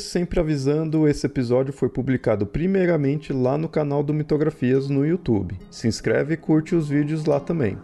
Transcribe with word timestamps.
Sempre 0.00 0.40
avisando, 0.40 1.06
esse 1.06 1.26
episódio 1.26 1.70
foi 1.70 1.90
publicado 1.90 2.46
primeiramente 2.46 3.30
lá 3.30 3.58
no 3.58 3.68
canal 3.68 4.02
do 4.02 4.14
Mitografias 4.14 4.88
no 4.88 5.04
YouTube. 5.04 5.54
Se 5.70 5.86
inscreve 5.86 6.32
e 6.32 6.36
curte 6.36 6.74
os 6.74 6.88
vídeos 6.88 7.26
lá 7.26 7.38
também. 7.38 7.76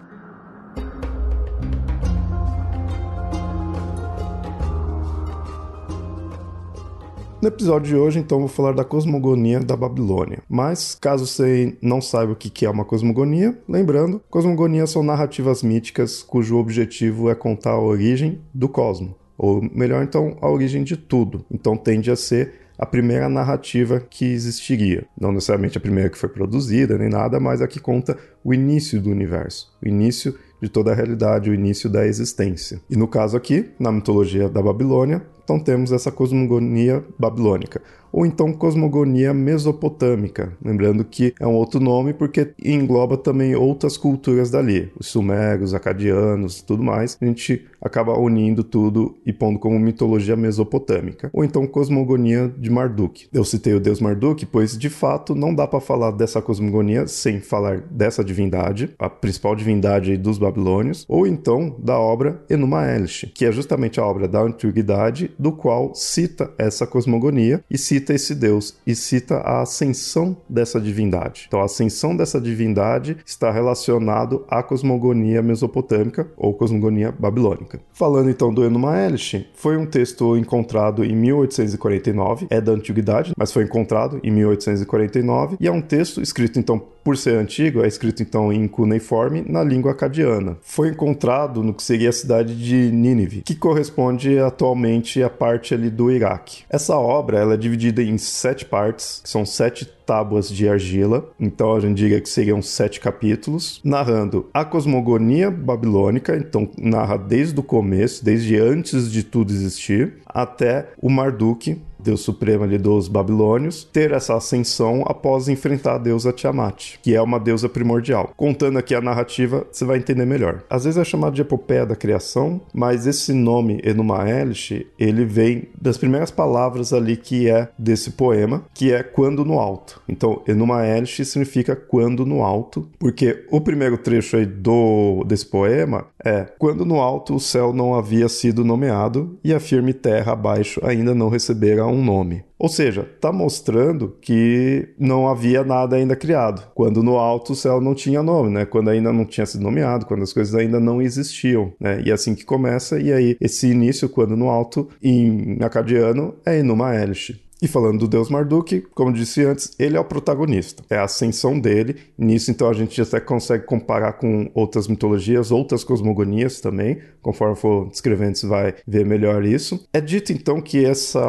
No 7.42 7.48
episódio 7.48 7.88
de 7.88 7.96
hoje, 7.96 8.18
então, 8.18 8.38
vou 8.38 8.48
falar 8.48 8.72
da 8.72 8.84
cosmogonia 8.84 9.60
da 9.60 9.76
Babilônia. 9.76 10.42
Mas, 10.48 10.96
caso 10.98 11.26
você 11.26 11.76
não 11.82 12.00
saiba 12.00 12.32
o 12.32 12.36
que 12.36 12.64
é 12.64 12.70
uma 12.70 12.86
cosmogonia, 12.86 13.60
lembrando, 13.68 14.22
cosmogonias 14.30 14.90
são 14.90 15.02
narrativas 15.02 15.62
míticas 15.62 16.22
cujo 16.22 16.56
objetivo 16.56 17.28
é 17.28 17.34
contar 17.34 17.72
a 17.72 17.80
origem 17.80 18.40
do 18.54 18.68
cosmos 18.68 19.21
ou 19.42 19.60
melhor, 19.74 20.04
então, 20.04 20.36
a 20.40 20.48
origem 20.48 20.84
de 20.84 20.96
tudo. 20.96 21.44
Então 21.50 21.76
tende 21.76 22.12
a 22.12 22.16
ser 22.16 22.60
a 22.78 22.86
primeira 22.86 23.28
narrativa 23.28 23.98
que 23.98 24.24
existiria. 24.24 25.04
Não 25.20 25.32
necessariamente 25.32 25.76
a 25.76 25.80
primeira 25.80 26.08
que 26.08 26.16
foi 26.16 26.28
produzida, 26.28 26.96
nem 26.96 27.08
nada, 27.08 27.40
mas 27.40 27.60
a 27.60 27.66
que 27.66 27.80
conta 27.80 28.16
o 28.44 28.54
início 28.54 29.00
do 29.00 29.10
universo, 29.10 29.68
o 29.84 29.88
início 29.88 30.38
de 30.62 30.68
toda 30.68 30.92
a 30.92 30.94
realidade, 30.94 31.50
o 31.50 31.54
início 31.54 31.90
da 31.90 32.06
existência. 32.06 32.80
E 32.88 32.96
no 32.96 33.08
caso 33.08 33.36
aqui, 33.36 33.68
na 33.80 33.90
mitologia 33.90 34.48
da 34.48 34.62
Babilônia, 34.62 35.26
então 35.44 35.58
temos 35.58 35.92
essa 35.92 36.10
cosmogonia 36.10 37.04
babilônica, 37.18 37.80
ou 38.12 38.26
então 38.26 38.52
cosmogonia 38.52 39.32
mesopotâmica, 39.32 40.52
lembrando 40.62 41.02
que 41.04 41.32
é 41.40 41.46
um 41.46 41.54
outro 41.54 41.80
nome 41.80 42.12
porque 42.12 42.52
engloba 42.62 43.16
também 43.16 43.56
outras 43.56 43.96
culturas 43.96 44.50
dali, 44.50 44.92
os 44.98 45.08
sumérios, 45.08 45.72
acadianos 45.72 46.60
tudo 46.60 46.82
mais. 46.82 47.16
A 47.20 47.24
gente 47.24 47.64
acaba 47.80 48.16
unindo 48.18 48.62
tudo 48.62 49.16
e 49.24 49.32
pondo 49.32 49.58
como 49.58 49.78
mitologia 49.78 50.36
mesopotâmica, 50.36 51.30
ou 51.32 51.42
então 51.42 51.66
cosmogonia 51.66 52.52
de 52.56 52.70
Marduk. 52.70 53.26
Eu 53.32 53.44
citei 53.44 53.74
o 53.74 53.80
deus 53.80 54.00
Marduk, 54.00 54.44
pois 54.46 54.76
de 54.76 54.90
fato 54.90 55.34
não 55.34 55.54
dá 55.54 55.66
para 55.66 55.80
falar 55.80 56.10
dessa 56.12 56.42
cosmogonia 56.42 57.06
sem 57.06 57.40
falar 57.40 57.80
dessa 57.90 58.22
divindade, 58.22 58.94
a 58.98 59.08
principal 59.08 59.56
divindade 59.56 60.16
dos 60.16 60.38
babilônios, 60.38 61.04
ou 61.08 61.26
então 61.26 61.74
da 61.78 61.98
obra 61.98 62.42
Enuma 62.48 62.86
Elish, 62.86 63.32
que 63.34 63.46
é 63.46 63.52
justamente 63.52 63.98
a 63.98 64.04
obra 64.04 64.28
da 64.28 64.42
antiguidade 64.42 65.31
do 65.38 65.52
qual 65.52 65.94
cita 65.94 66.50
essa 66.58 66.86
cosmogonia 66.86 67.62
e 67.70 67.78
cita 67.78 68.14
esse 68.14 68.34
Deus 68.34 68.76
e 68.86 68.94
cita 68.94 69.36
a 69.38 69.62
ascensão 69.62 70.36
dessa 70.48 70.80
divindade. 70.80 71.44
Então, 71.48 71.60
a 71.60 71.64
ascensão 71.64 72.16
dessa 72.16 72.40
divindade 72.40 73.16
está 73.24 73.50
relacionado 73.50 74.44
à 74.48 74.62
cosmogonia 74.62 75.42
mesopotâmica 75.42 76.28
ou 76.36 76.54
cosmogonia 76.54 77.12
babilônica. 77.12 77.80
Falando 77.92 78.30
então 78.30 78.52
do 78.52 78.64
Enuma 78.64 78.98
Elish, 78.98 79.46
foi 79.54 79.76
um 79.76 79.86
texto 79.86 80.36
encontrado 80.36 81.04
em 81.04 81.14
1849, 81.14 82.46
é 82.50 82.60
da 82.60 82.72
antiguidade, 82.72 83.32
mas 83.36 83.52
foi 83.52 83.64
encontrado 83.64 84.20
em 84.22 84.30
1849 84.30 85.56
e 85.60 85.66
é 85.66 85.72
um 85.72 85.80
texto 85.80 86.20
escrito 86.20 86.58
então 86.58 86.82
por 87.04 87.16
ser 87.16 87.36
antigo, 87.36 87.82
é 87.82 87.88
escrito 87.88 88.22
então 88.22 88.52
em 88.52 88.68
cuneiforme 88.68 89.44
na 89.46 89.62
língua 89.62 89.92
acadiana. 89.92 90.56
Foi 90.62 90.88
encontrado 90.88 91.62
no 91.62 91.74
que 91.74 91.82
seria 91.82 92.08
a 92.08 92.12
cidade 92.12 92.54
de 92.54 92.90
Nínive, 92.92 93.42
que 93.42 93.54
corresponde 93.54 94.38
atualmente 94.38 95.21
à 95.22 95.30
parte 95.30 95.74
ali 95.74 95.90
do 95.90 96.10
Iraque. 96.10 96.64
Essa 96.68 96.96
obra 96.96 97.38
ela 97.38 97.54
é 97.54 97.56
dividida 97.56 98.02
em 98.02 98.18
sete 98.18 98.64
partes, 98.64 99.20
que 99.22 99.28
são 99.28 99.44
sete 99.44 99.84
tábuas 99.84 100.50
de 100.50 100.68
argila, 100.68 101.30
então 101.38 101.74
a 101.74 101.80
gente 101.80 101.96
diria 101.96 102.20
que 102.20 102.28
seriam 102.28 102.60
sete 102.60 103.00
capítulos, 103.00 103.80
narrando 103.84 104.48
a 104.52 104.64
cosmogonia 104.64 105.50
babilônica, 105.50 106.36
então 106.36 106.68
narra 106.76 107.16
desde 107.16 107.58
o 107.58 107.62
começo, 107.62 108.24
desde 108.24 108.58
antes 108.58 109.10
de 109.10 109.22
tudo 109.22 109.52
existir, 109.52 110.14
até 110.26 110.88
o 111.00 111.08
Marduk, 111.08 111.80
Deus 112.02 112.20
supremo 112.20 112.64
ali 112.64 112.78
dos 112.78 113.08
babilônios, 113.08 113.84
ter 113.84 114.12
essa 114.12 114.36
ascensão 114.36 115.04
após 115.06 115.48
enfrentar 115.48 115.94
a 115.94 115.98
deusa 115.98 116.32
Tiamat, 116.32 116.96
que 117.02 117.14
é 117.14 117.22
uma 117.22 117.38
deusa 117.38 117.68
primordial. 117.68 118.32
Contando 118.36 118.78
aqui 118.78 118.94
a 118.94 119.00
narrativa, 119.00 119.66
você 119.70 119.84
vai 119.84 119.98
entender 119.98 120.26
melhor. 120.26 120.62
Às 120.68 120.84
vezes 120.84 120.98
é 120.98 121.04
chamado 121.04 121.34
de 121.34 121.42
epopeia 121.42 121.86
da 121.86 121.96
criação, 121.96 122.60
mas 122.72 123.06
esse 123.06 123.32
nome 123.32 123.80
Enuma 123.84 124.28
Elish, 124.28 124.86
ele 124.98 125.24
vem 125.24 125.68
das 125.80 125.96
primeiras 125.96 126.30
palavras 126.30 126.92
ali 126.92 127.16
que 127.16 127.48
é 127.48 127.68
desse 127.78 128.12
poema, 128.12 128.64
que 128.74 128.92
é 128.92 129.02
quando 129.02 129.44
no 129.44 129.58
alto. 129.58 130.00
Então, 130.08 130.42
Enuma 130.46 130.86
Elish 130.86 131.24
significa 131.24 131.74
quando 131.76 132.26
no 132.26 132.42
alto, 132.42 132.88
porque 132.98 133.44
o 133.50 133.60
primeiro 133.60 133.98
trecho 133.98 134.36
aí 134.36 134.46
do 134.46 135.24
desse 135.24 135.46
poema 135.46 136.06
é 136.24 136.46
quando 136.58 136.84
no 136.84 137.00
alto 137.00 137.34
o 137.34 137.40
céu 137.40 137.72
não 137.72 137.94
havia 137.94 138.28
sido 138.28 138.64
nomeado 138.64 139.38
e 139.42 139.52
a 139.52 139.60
firme 139.60 139.92
terra 139.92 140.32
abaixo 140.32 140.80
ainda 140.84 141.14
não 141.14 141.28
recebera 141.28 141.86
um 141.86 142.02
nome. 142.02 142.44
Ou 142.58 142.68
seja, 142.68 143.00
está 143.02 143.32
mostrando 143.32 144.16
que 144.20 144.90
não 144.96 145.28
havia 145.28 145.64
nada 145.64 145.96
ainda 145.96 146.14
criado. 146.14 146.62
Quando 146.74 147.02
no 147.02 147.16
alto 147.16 147.54
o 147.54 147.56
céu 147.56 147.80
não 147.80 147.92
tinha 147.92 148.22
nome, 148.22 148.50
né? 148.50 148.64
Quando 148.64 148.88
ainda 148.88 149.12
não 149.12 149.24
tinha 149.24 149.44
sido 149.44 149.64
nomeado, 149.64 150.06
quando 150.06 150.22
as 150.22 150.32
coisas 150.32 150.54
ainda 150.54 150.78
não 150.78 151.02
existiam, 151.02 151.72
né? 151.80 152.00
E 152.06 152.10
é 152.10 152.12
assim 152.12 152.36
que 152.36 152.44
começa, 152.44 153.00
e 153.00 153.12
aí 153.12 153.36
esse 153.40 153.66
início, 153.66 154.08
quando 154.08 154.36
no 154.36 154.48
alto, 154.48 154.88
em 155.02 155.58
acadiano, 155.60 156.36
é 156.46 156.60
Enuma 156.60 156.94
Elish. 156.94 157.40
E 157.62 157.68
falando 157.68 158.00
do 158.00 158.08
deus 158.08 158.28
Marduk, 158.28 158.80
como 158.92 159.12
disse 159.12 159.44
antes, 159.44 159.70
ele 159.78 159.96
é 159.96 160.00
o 160.00 160.04
protagonista. 160.04 160.82
É 160.90 160.96
a 160.96 161.04
ascensão 161.04 161.60
dele. 161.60 161.94
Nisso, 162.18 162.50
então, 162.50 162.68
a 162.68 162.72
gente 162.72 163.00
até 163.00 163.20
consegue 163.20 163.64
comparar 163.64 164.14
com 164.14 164.50
outras 164.52 164.88
mitologias, 164.88 165.52
outras 165.52 165.84
cosmogonias 165.84 166.60
também. 166.60 166.98
Conforme 167.22 167.54
for 167.54 167.88
descrevendo, 167.88 168.36
você 168.36 168.48
vai 168.48 168.74
ver 168.84 169.06
melhor 169.06 169.44
isso. 169.44 169.86
É 169.92 170.00
dito, 170.00 170.32
então, 170.32 170.60
que 170.60 170.84
essa 170.84 171.22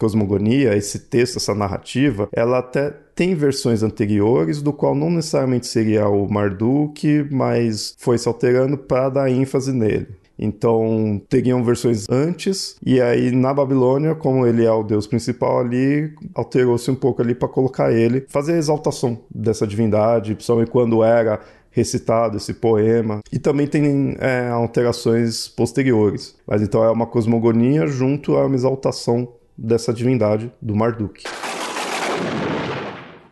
cosmogonia, 0.00 0.76
esse 0.76 0.98
texto, 0.98 1.36
essa 1.36 1.54
narrativa, 1.54 2.28
ela 2.32 2.58
até 2.58 2.92
tem 3.14 3.36
versões 3.36 3.84
anteriores, 3.84 4.60
do 4.60 4.72
qual 4.72 4.94
não 4.94 5.08
necessariamente 5.08 5.68
seria 5.68 6.08
o 6.08 6.28
Marduk, 6.28 7.28
mas 7.30 7.94
foi 7.96 8.18
se 8.18 8.26
alterando 8.26 8.76
para 8.76 9.08
dar 9.08 9.30
ênfase 9.30 9.72
nele. 9.72 10.08
Então, 10.38 11.20
teriam 11.28 11.64
versões 11.64 12.06
antes, 12.10 12.76
e 12.84 13.00
aí 13.00 13.30
na 13.30 13.54
Babilônia, 13.54 14.14
como 14.14 14.46
ele 14.46 14.64
é 14.64 14.70
o 14.70 14.82
deus 14.82 15.06
principal 15.06 15.60
ali, 15.60 16.12
alterou-se 16.34 16.90
um 16.90 16.94
pouco 16.94 17.22
ali 17.22 17.34
para 17.34 17.48
colocar 17.48 17.92
ele, 17.92 18.26
fazer 18.28 18.52
a 18.52 18.58
exaltação 18.58 19.18
dessa 19.34 19.66
divindade, 19.66 20.34
principalmente 20.34 20.70
quando 20.70 21.02
era 21.02 21.40
recitado 21.70 22.38
esse 22.38 22.54
poema. 22.54 23.20
E 23.30 23.38
também 23.38 23.66
tem 23.66 24.16
é, 24.18 24.48
alterações 24.48 25.46
posteriores. 25.46 26.34
Mas 26.46 26.62
então 26.62 26.82
é 26.82 26.90
uma 26.90 27.06
cosmogonia 27.06 27.86
junto 27.86 28.36
a 28.36 28.46
uma 28.46 28.54
exaltação 28.54 29.28
dessa 29.56 29.92
divindade 29.92 30.50
do 30.60 30.74
Marduk. 30.74 31.24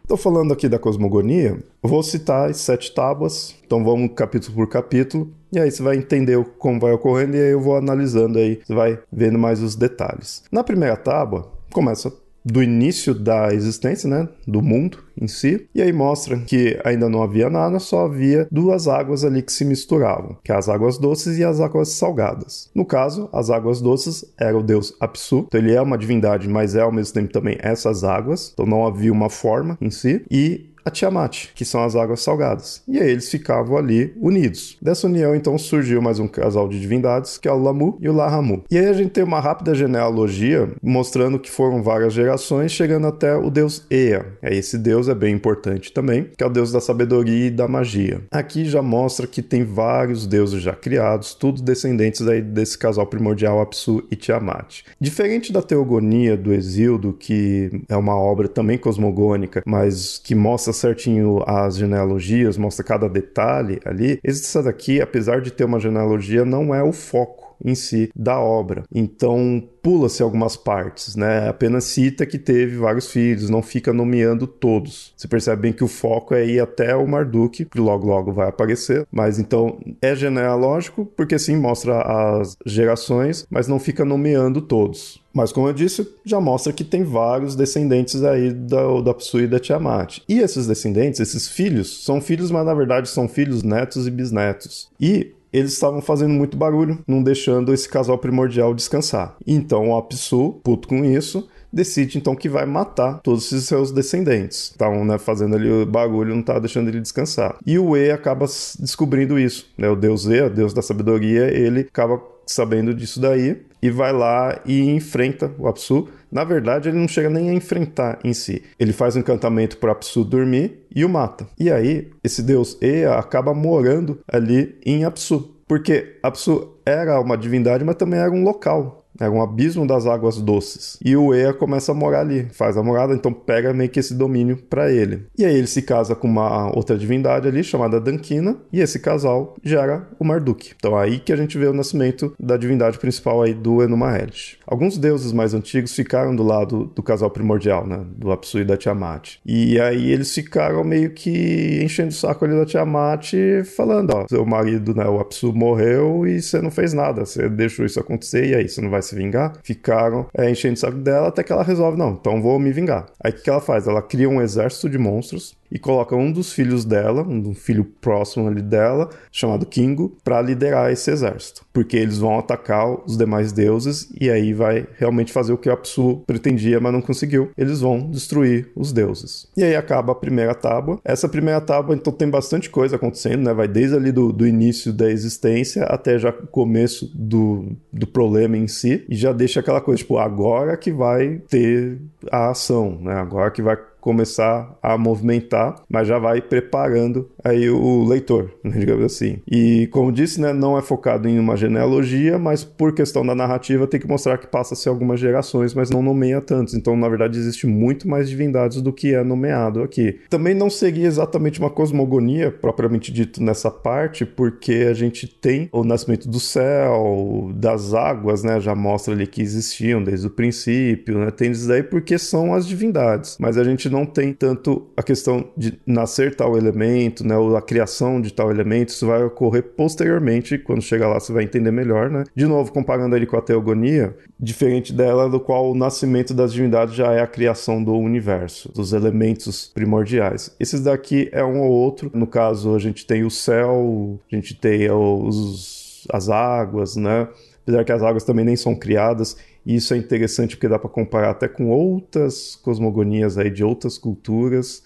Estou 0.02 0.18
falando 0.18 0.52
aqui 0.52 0.68
da 0.68 0.78
cosmogonia, 0.78 1.58
vou 1.82 2.02
citar 2.02 2.50
as 2.50 2.58
sete 2.58 2.92
tábuas, 2.92 3.56
então 3.66 3.82
vamos 3.82 4.10
capítulo 4.14 4.54
por 4.54 4.68
capítulo, 4.68 5.32
e 5.54 5.60
aí 5.60 5.70
você 5.70 5.82
vai 5.82 5.96
entender 5.96 6.42
como 6.58 6.80
vai 6.80 6.92
ocorrendo 6.92 7.36
e 7.36 7.40
aí 7.40 7.52
eu 7.52 7.60
vou 7.60 7.76
analisando 7.76 8.38
aí, 8.38 8.60
você 8.64 8.74
vai 8.74 8.98
vendo 9.12 9.38
mais 9.38 9.62
os 9.62 9.76
detalhes. 9.76 10.42
Na 10.50 10.64
primeira 10.64 10.96
tábua, 10.96 11.52
começa 11.72 12.12
do 12.44 12.62
início 12.62 13.14
da 13.14 13.54
existência, 13.54 14.08
né, 14.08 14.28
do 14.46 14.60
mundo 14.60 14.98
em 15.18 15.26
si, 15.26 15.66
e 15.74 15.80
aí 15.80 15.92
mostra 15.92 16.36
que 16.40 16.78
ainda 16.84 17.08
não 17.08 17.22
havia 17.22 17.48
nada, 17.48 17.78
só 17.78 18.04
havia 18.04 18.46
duas 18.50 18.86
águas 18.86 19.24
ali 19.24 19.40
que 19.40 19.52
se 19.52 19.64
misturavam, 19.64 20.36
que 20.44 20.52
é 20.52 20.54
as 20.54 20.68
águas 20.68 20.98
doces 20.98 21.38
e 21.38 21.44
as 21.44 21.60
águas 21.60 21.90
salgadas. 21.90 22.70
No 22.74 22.84
caso, 22.84 23.30
as 23.32 23.48
águas 23.48 23.80
doces 23.80 24.24
era 24.36 24.58
o 24.58 24.62
deus 24.62 24.94
Apsu, 25.00 25.46
então 25.48 25.58
ele 25.58 25.72
é 25.72 25.80
uma 25.80 25.96
divindade, 25.96 26.48
mas 26.48 26.74
é 26.74 26.82
ao 26.82 26.92
mesmo 26.92 27.14
tempo 27.14 27.32
também 27.32 27.56
essas 27.60 28.04
águas, 28.04 28.50
então 28.52 28.66
não 28.66 28.86
havia 28.86 29.12
uma 29.12 29.30
forma 29.30 29.78
em 29.80 29.90
si, 29.90 30.22
e 30.30 30.66
a 30.84 30.90
Tiamat, 30.90 31.48
que 31.54 31.64
são 31.64 31.82
as 31.82 31.96
águas 31.96 32.20
salgadas. 32.20 32.82
E 32.86 32.98
aí 32.98 33.10
eles 33.10 33.30
ficavam 33.30 33.76
ali 33.76 34.12
unidos. 34.20 34.76
Dessa 34.82 35.06
união, 35.06 35.34
então, 35.34 35.56
surgiu 35.56 36.02
mais 36.02 36.18
um 36.18 36.28
casal 36.28 36.68
de 36.68 36.78
divindades, 36.78 37.38
que 37.38 37.48
é 37.48 37.52
o 37.52 37.58
Lamu 37.58 37.96
e 38.00 38.08
o 38.08 38.12
Lahamu. 38.12 38.64
E 38.70 38.78
aí 38.78 38.86
a 38.86 38.92
gente 38.92 39.10
tem 39.10 39.24
uma 39.24 39.40
rápida 39.40 39.74
genealogia 39.74 40.68
mostrando 40.82 41.38
que 41.38 41.50
foram 41.50 41.82
várias 41.82 42.12
gerações, 42.12 42.72
chegando 42.72 43.06
até 43.06 43.34
o 43.34 43.50
deus 43.50 43.86
Ea. 43.90 44.26
É, 44.42 44.54
esse 44.54 44.76
deus 44.76 45.08
é 45.08 45.14
bem 45.14 45.34
importante 45.34 45.92
também, 45.92 46.30
que 46.36 46.44
é 46.44 46.46
o 46.46 46.50
deus 46.50 46.70
da 46.70 46.80
sabedoria 46.80 47.46
e 47.46 47.50
da 47.50 47.66
magia. 47.66 48.20
Aqui 48.30 48.64
já 48.66 48.82
mostra 48.82 49.26
que 49.26 49.40
tem 49.42 49.64
vários 49.64 50.26
deuses 50.26 50.62
já 50.62 50.74
criados, 50.74 51.34
todos 51.34 51.62
descendentes 51.62 52.26
aí 52.26 52.42
desse 52.42 52.76
casal 52.76 53.06
primordial 53.06 53.60
Apsu 53.60 54.04
e 54.10 54.16
Tiamat. 54.16 54.82
Diferente 55.00 55.52
da 55.52 55.62
teogonia 55.62 56.36
do 56.36 56.52
Exildo, 56.52 57.12
que 57.12 57.70
é 57.88 57.96
uma 57.96 58.16
obra 58.16 58.48
também 58.48 58.76
cosmogônica, 58.76 59.62
mas 59.64 60.20
que 60.22 60.34
mostra 60.34 60.73
certinho 60.74 61.42
as 61.46 61.76
genealogias, 61.76 62.58
mostra 62.58 62.84
cada 62.84 63.08
detalhe 63.08 63.80
ali. 63.84 64.18
Essa 64.22 64.62
daqui, 64.62 65.00
apesar 65.00 65.40
de 65.40 65.50
ter 65.50 65.64
uma 65.64 65.80
genealogia, 65.80 66.44
não 66.44 66.74
é 66.74 66.82
o 66.82 66.92
foco 66.92 67.43
em 67.64 67.74
si 67.74 68.10
da 68.14 68.38
obra. 68.38 68.84
Então, 68.94 69.62
pula-se 69.82 70.22
algumas 70.22 70.56
partes, 70.56 71.14
né? 71.14 71.46
Apenas 71.46 71.84
cita 71.84 72.24
que 72.24 72.38
teve 72.38 72.76
vários 72.76 73.10
filhos, 73.10 73.50
não 73.50 73.62
fica 73.62 73.92
nomeando 73.92 74.46
todos. 74.46 75.12
Você 75.14 75.28
percebe 75.28 75.62
bem 75.62 75.72
que 75.72 75.84
o 75.84 75.88
foco 75.88 76.34
é 76.34 76.46
ir 76.46 76.60
até 76.60 76.96
o 76.96 77.06
Marduk, 77.06 77.66
que 77.66 77.78
logo 77.78 78.06
logo 78.06 78.32
vai 78.32 78.48
aparecer, 78.48 79.06
mas 79.12 79.38
então 79.38 79.78
é 80.00 80.16
genealógico 80.16 81.04
porque 81.14 81.38
sim 81.38 81.56
mostra 81.56 82.00
as 82.00 82.56
gerações, 82.64 83.46
mas 83.50 83.68
não 83.68 83.78
fica 83.78 84.04
nomeando 84.04 84.62
todos. 84.62 85.22
Mas 85.34 85.50
como 85.50 85.68
eu 85.68 85.72
disse, 85.72 86.08
já 86.24 86.40
mostra 86.40 86.72
que 86.72 86.84
tem 86.84 87.02
vários 87.02 87.56
descendentes 87.56 88.22
aí 88.22 88.52
da, 88.52 89.00
da 89.00 89.12
Psu 89.12 89.40
e 89.40 89.48
da 89.48 89.58
Tiamat. 89.58 90.20
E 90.28 90.38
esses 90.38 90.66
descendentes, 90.66 91.18
esses 91.18 91.48
filhos, 91.48 92.04
são 92.04 92.20
filhos, 92.20 92.52
mas 92.52 92.64
na 92.64 92.72
verdade 92.72 93.08
são 93.08 93.28
filhos, 93.28 93.64
netos 93.64 94.06
e 94.06 94.10
bisnetos. 94.12 94.88
E 95.00 95.33
eles 95.54 95.72
estavam 95.72 96.02
fazendo 96.02 96.34
muito 96.34 96.56
barulho, 96.56 96.98
não 97.06 97.22
deixando 97.22 97.72
esse 97.72 97.88
casal 97.88 98.18
primordial 98.18 98.74
descansar. 98.74 99.36
Então 99.46 99.90
o 99.90 99.96
Apsu, 99.96 100.60
puto 100.64 100.88
com 100.88 101.04
isso, 101.04 101.48
decide 101.72 102.18
então 102.18 102.34
que 102.34 102.48
vai 102.48 102.66
matar 102.66 103.20
todos 103.22 103.50
os 103.52 103.64
seus 103.64 103.92
descendentes. 103.92 104.70
Estavam 104.72 105.04
né, 105.04 105.16
fazendo 105.16 105.54
ali 105.54 105.70
o 105.70 105.86
bagulho, 105.86 106.34
não 106.34 106.42
tá 106.42 106.58
deixando 106.58 106.88
ele 106.88 107.00
descansar. 107.00 107.56
E 107.64 107.78
o 107.78 107.96
E 107.96 108.10
acaba 108.10 108.46
descobrindo 108.78 109.38
isso, 109.38 109.66
né? 109.78 109.88
O 109.88 109.96
deus 109.96 110.26
E, 110.26 110.40
o 110.42 110.50
deus 110.50 110.74
da 110.74 110.82
sabedoria, 110.82 111.46
ele 111.56 111.80
acaba 111.80 112.20
sabendo 112.46 112.94
disso 112.94 113.20
daí 113.20 113.62
e 113.82 113.90
vai 113.90 114.12
lá 114.12 114.60
e 114.64 114.90
enfrenta 114.90 115.52
o 115.58 115.68
Apsu. 115.68 116.08
Na 116.32 116.42
verdade, 116.42 116.88
ele 116.88 116.98
não 116.98 117.06
chega 117.06 117.28
nem 117.28 117.50
a 117.50 117.54
enfrentar 117.54 118.18
em 118.24 118.32
si. 118.32 118.62
Ele 118.78 118.92
faz 118.92 119.14
um 119.14 119.20
encantamento 119.20 119.76
para 119.76 119.92
Apsu 119.92 120.24
dormir 120.24 120.86
e 120.94 121.04
o 121.04 121.08
mata. 121.08 121.46
E 121.58 121.70
aí, 121.70 122.10
esse 122.22 122.42
deus 122.42 122.78
Ea 122.80 123.14
acaba 123.14 123.52
morando 123.52 124.18
ali 124.26 124.78
em 124.84 125.04
Apsu. 125.04 125.54
Porque 125.66 126.18
Apsu 126.22 126.74
era 126.84 127.20
uma 127.20 127.36
divindade, 127.36 127.84
mas 127.84 127.96
também 127.96 128.20
era 128.20 128.30
um 128.30 128.42
local. 128.42 129.03
Era 129.20 129.30
um 129.30 129.42
abismo 129.42 129.86
das 129.86 130.06
águas 130.06 130.40
doces. 130.40 130.98
E 131.04 131.16
o 131.16 131.34
Ea 131.34 131.52
começa 131.52 131.92
a 131.92 131.94
morar 131.94 132.20
ali, 132.20 132.46
faz 132.52 132.76
a 132.76 132.82
morada, 132.82 133.14
então 133.14 133.32
pega 133.32 133.72
meio 133.72 133.90
que 133.90 134.00
esse 134.00 134.14
domínio 134.14 134.56
para 134.56 134.90
ele. 134.90 135.26
E 135.38 135.44
aí 135.44 135.54
ele 135.54 135.66
se 135.66 135.82
casa 135.82 136.14
com 136.14 136.28
uma 136.28 136.74
outra 136.74 136.96
divindade 136.96 137.46
ali, 137.46 137.62
chamada 137.62 138.00
Dankina, 138.00 138.56
e 138.72 138.80
esse 138.80 138.98
casal 138.98 139.54
gera 139.62 140.08
o 140.18 140.24
Marduk. 140.24 140.72
Então 140.76 140.96
aí 140.96 141.18
que 141.18 141.32
a 141.32 141.36
gente 141.36 141.56
vê 141.56 141.66
o 141.66 141.72
nascimento 141.72 142.34
da 142.38 142.56
divindade 142.56 142.98
principal 142.98 143.42
aí 143.42 143.54
do 143.54 143.82
Enuma 143.82 144.18
Elish. 144.18 144.58
Alguns 144.66 144.98
deuses 144.98 145.32
mais 145.32 145.54
antigos 145.54 145.94
ficaram 145.94 146.34
do 146.34 146.42
lado 146.42 146.90
do 146.94 147.02
casal 147.02 147.30
primordial, 147.30 147.86
né? 147.86 148.04
Do 148.16 148.32
Apsu 148.32 148.58
e 148.58 148.64
da 148.64 148.76
Tiamat. 148.76 149.36
E 149.44 149.78
aí 149.80 150.10
eles 150.10 150.32
ficaram 150.34 150.82
meio 150.82 151.10
que 151.10 151.80
enchendo 151.82 152.08
o 152.08 152.12
saco 152.12 152.44
ali 152.44 152.54
da 152.54 152.66
Tiamat, 152.66 153.32
falando, 153.76 154.10
ó, 154.14 154.26
seu 154.28 154.44
marido, 154.44 154.94
né, 154.94 155.06
o 155.06 155.20
Apsu 155.20 155.52
morreu 155.52 156.26
e 156.26 156.40
você 156.40 156.60
não 156.60 156.70
fez 156.70 156.92
nada, 156.92 157.24
você 157.24 157.48
deixou 157.48 157.84
isso 157.84 158.00
acontecer 158.00 158.46
e 158.46 158.54
aí, 158.54 158.68
você 158.68 158.80
não 158.80 158.90
vai 158.90 159.02
se 159.04 159.14
vingar, 159.14 159.52
ficaram 159.62 160.26
é, 160.36 160.50
enchendo 160.50 160.74
o 160.74 160.78
saco 160.78 160.98
dela 160.98 161.28
até 161.28 161.42
que 161.42 161.52
ela 161.52 161.62
resolve, 161.62 161.98
não, 161.98 162.12
então 162.12 162.42
vou 162.42 162.58
me 162.58 162.72
vingar. 162.72 163.06
Aí 163.22 163.30
o 163.30 163.34
que, 163.34 163.42
que 163.42 163.50
ela 163.50 163.60
faz? 163.60 163.86
Ela 163.86 164.02
cria 164.02 164.28
um 164.28 164.40
exército 164.40 164.88
de 164.88 164.98
monstros 164.98 165.54
e 165.74 165.78
coloca 165.78 166.14
um 166.14 166.30
dos 166.30 166.52
filhos 166.52 166.84
dela, 166.84 167.26
um 167.26 167.52
filho 167.52 167.84
próximo 168.00 168.46
ali 168.46 168.62
dela, 168.62 169.10
chamado 169.32 169.66
Kingo, 169.66 170.16
para 170.22 170.40
liderar 170.40 170.92
esse 170.92 171.10
exército. 171.10 171.66
Porque 171.72 171.96
eles 171.96 172.18
vão 172.18 172.38
atacar 172.38 172.88
os 173.04 173.16
demais 173.18 173.50
deuses 173.50 174.08
e 174.20 174.30
aí 174.30 174.52
vai 174.52 174.86
realmente 174.96 175.32
fazer 175.32 175.52
o 175.52 175.58
que 175.58 175.68
o 175.68 175.72
Apsu 175.72 176.22
pretendia, 176.26 176.78
mas 176.78 176.92
não 176.92 177.02
conseguiu. 177.02 177.50
Eles 177.58 177.80
vão 177.80 178.08
destruir 178.08 178.70
os 178.76 178.92
deuses. 178.92 179.48
E 179.56 179.64
aí 179.64 179.74
acaba 179.74 180.12
a 180.12 180.14
primeira 180.14 180.54
tábua. 180.54 181.00
Essa 181.04 181.28
primeira 181.28 181.60
tábua, 181.60 181.96
então, 181.96 182.12
tem 182.12 182.30
bastante 182.30 182.70
coisa 182.70 182.94
acontecendo, 182.94 183.42
né? 183.42 183.52
Vai 183.52 183.66
desde 183.66 183.96
ali 183.96 184.12
do, 184.12 184.32
do 184.32 184.46
início 184.46 184.92
da 184.92 185.10
existência 185.10 185.82
até 185.86 186.20
já 186.20 186.30
o 186.30 186.46
começo 186.46 187.10
do, 187.12 187.72
do 187.92 188.06
problema 188.06 188.56
em 188.56 188.68
si. 188.68 189.04
E 189.08 189.16
já 189.16 189.32
deixa 189.32 189.58
aquela 189.58 189.80
coisa, 189.80 189.98
tipo, 189.98 190.18
agora 190.18 190.76
que 190.76 190.92
vai 190.92 191.42
ter 191.48 191.98
a 192.30 192.50
ação, 192.50 192.96
né? 193.00 193.14
Agora 193.14 193.50
que 193.50 193.60
vai 193.60 193.76
começar 194.04 194.76
a 194.82 194.98
movimentar, 194.98 195.76
mas 195.88 196.06
já 196.06 196.18
vai 196.18 196.42
preparando 196.42 197.30
aí 197.42 197.70
o 197.70 198.04
leitor, 198.04 198.50
digamos 198.62 199.06
assim. 199.06 199.38
E 199.50 199.86
como 199.86 200.12
disse, 200.12 200.38
né, 200.38 200.52
não 200.52 200.76
é 200.76 200.82
focado 200.82 201.26
em 201.26 201.38
uma 201.38 201.56
genealogia, 201.56 202.38
mas 202.38 202.62
por 202.62 202.94
questão 202.94 203.24
da 203.24 203.34
narrativa 203.34 203.86
tem 203.86 203.98
que 203.98 204.06
mostrar 204.06 204.36
que 204.36 204.46
passa-se 204.46 204.90
algumas 204.90 205.18
gerações, 205.18 205.72
mas 205.72 205.88
não 205.88 206.02
nomeia 206.02 206.42
tantos. 206.42 206.74
Então, 206.74 206.94
na 206.94 207.08
verdade, 207.08 207.38
existe 207.38 207.66
muito 207.66 208.06
mais 208.06 208.28
divindades 208.28 208.82
do 208.82 208.92
que 208.92 209.14
é 209.14 209.24
nomeado 209.24 209.82
aqui. 209.82 210.20
Também 210.28 210.54
não 210.54 210.68
seria 210.68 211.06
exatamente 211.06 211.58
uma 211.58 211.70
cosmogonia 211.70 212.50
propriamente 212.50 213.10
dito 213.10 213.42
nessa 213.42 213.70
parte, 213.70 214.26
porque 214.26 214.86
a 214.90 214.92
gente 214.92 215.26
tem 215.26 215.70
o 215.72 215.82
nascimento 215.82 216.28
do 216.28 216.38
céu, 216.38 217.50
das 217.54 217.94
águas, 217.94 218.42
né, 218.42 218.60
já 218.60 218.74
mostra 218.74 219.14
ali 219.14 219.26
que 219.26 219.40
existiam 219.40 220.04
desde 220.04 220.26
o 220.26 220.30
princípio, 220.30 221.18
né? 221.20 221.30
Tem 221.30 221.50
isso 221.50 221.66
daí 221.66 221.82
porque 221.82 222.18
são 222.18 222.52
as 222.52 222.66
divindades, 222.66 223.38
mas 223.40 223.56
a 223.56 223.64
gente 223.64 223.93
não 223.94 224.04
tem 224.04 224.32
tanto 224.32 224.88
a 224.96 225.02
questão 225.02 225.48
de 225.56 225.78
nascer 225.86 226.34
tal 226.34 226.56
elemento, 226.56 227.24
né, 227.26 227.36
ou 227.36 227.56
a 227.56 227.62
criação 227.62 228.20
de 228.20 228.32
tal 228.32 228.50
elemento, 228.50 228.88
isso 228.88 229.06
vai 229.06 229.22
ocorrer 229.22 229.62
posteriormente, 229.62 230.58
quando 230.58 230.82
chegar 230.82 231.08
lá 231.08 231.20
você 231.20 231.32
vai 231.32 231.44
entender 231.44 231.70
melhor, 231.70 232.10
né? 232.10 232.24
De 232.34 232.46
novo, 232.46 232.72
comparando 232.72 233.14
ele 233.14 233.26
com 233.26 233.36
a 233.36 233.40
teogonia, 233.40 234.16
diferente 234.38 234.92
dela, 234.92 235.28
do 235.28 235.38
qual 235.38 235.70
o 235.70 235.74
nascimento 235.74 236.34
das 236.34 236.52
divindades 236.52 236.94
já 236.94 237.12
é 237.12 237.20
a 237.20 237.26
criação 237.26 237.82
do 237.82 237.94
universo, 237.94 238.72
dos 238.72 238.92
elementos 238.92 239.70
primordiais. 239.72 240.54
Esses 240.58 240.80
daqui 240.80 241.28
é 241.30 241.44
um 241.44 241.60
ou 241.60 241.70
outro, 241.70 242.10
no 242.12 242.26
caso 242.26 242.74
a 242.74 242.78
gente 242.78 243.06
tem 243.06 243.24
o 243.24 243.30
céu, 243.30 244.18
a 244.30 244.34
gente 244.34 244.54
tem 244.54 244.90
os, 244.90 245.83
as 246.10 246.28
águas, 246.28 246.96
né? 246.96 247.28
Apesar 247.62 247.84
que 247.84 247.92
as 247.92 248.02
águas 248.02 248.24
também 248.24 248.44
nem 248.44 248.56
são 248.56 248.74
criadas, 248.74 249.36
e 249.64 249.76
isso 249.76 249.94
é 249.94 249.96
interessante 249.96 250.56
porque 250.56 250.68
dá 250.68 250.78
para 250.78 250.90
comparar 250.90 251.30
até 251.30 251.48
com 251.48 251.70
outras 251.70 252.56
cosmogonias 252.56 253.38
aí 253.38 253.50
de 253.50 253.64
outras 253.64 253.96
culturas. 253.96 254.82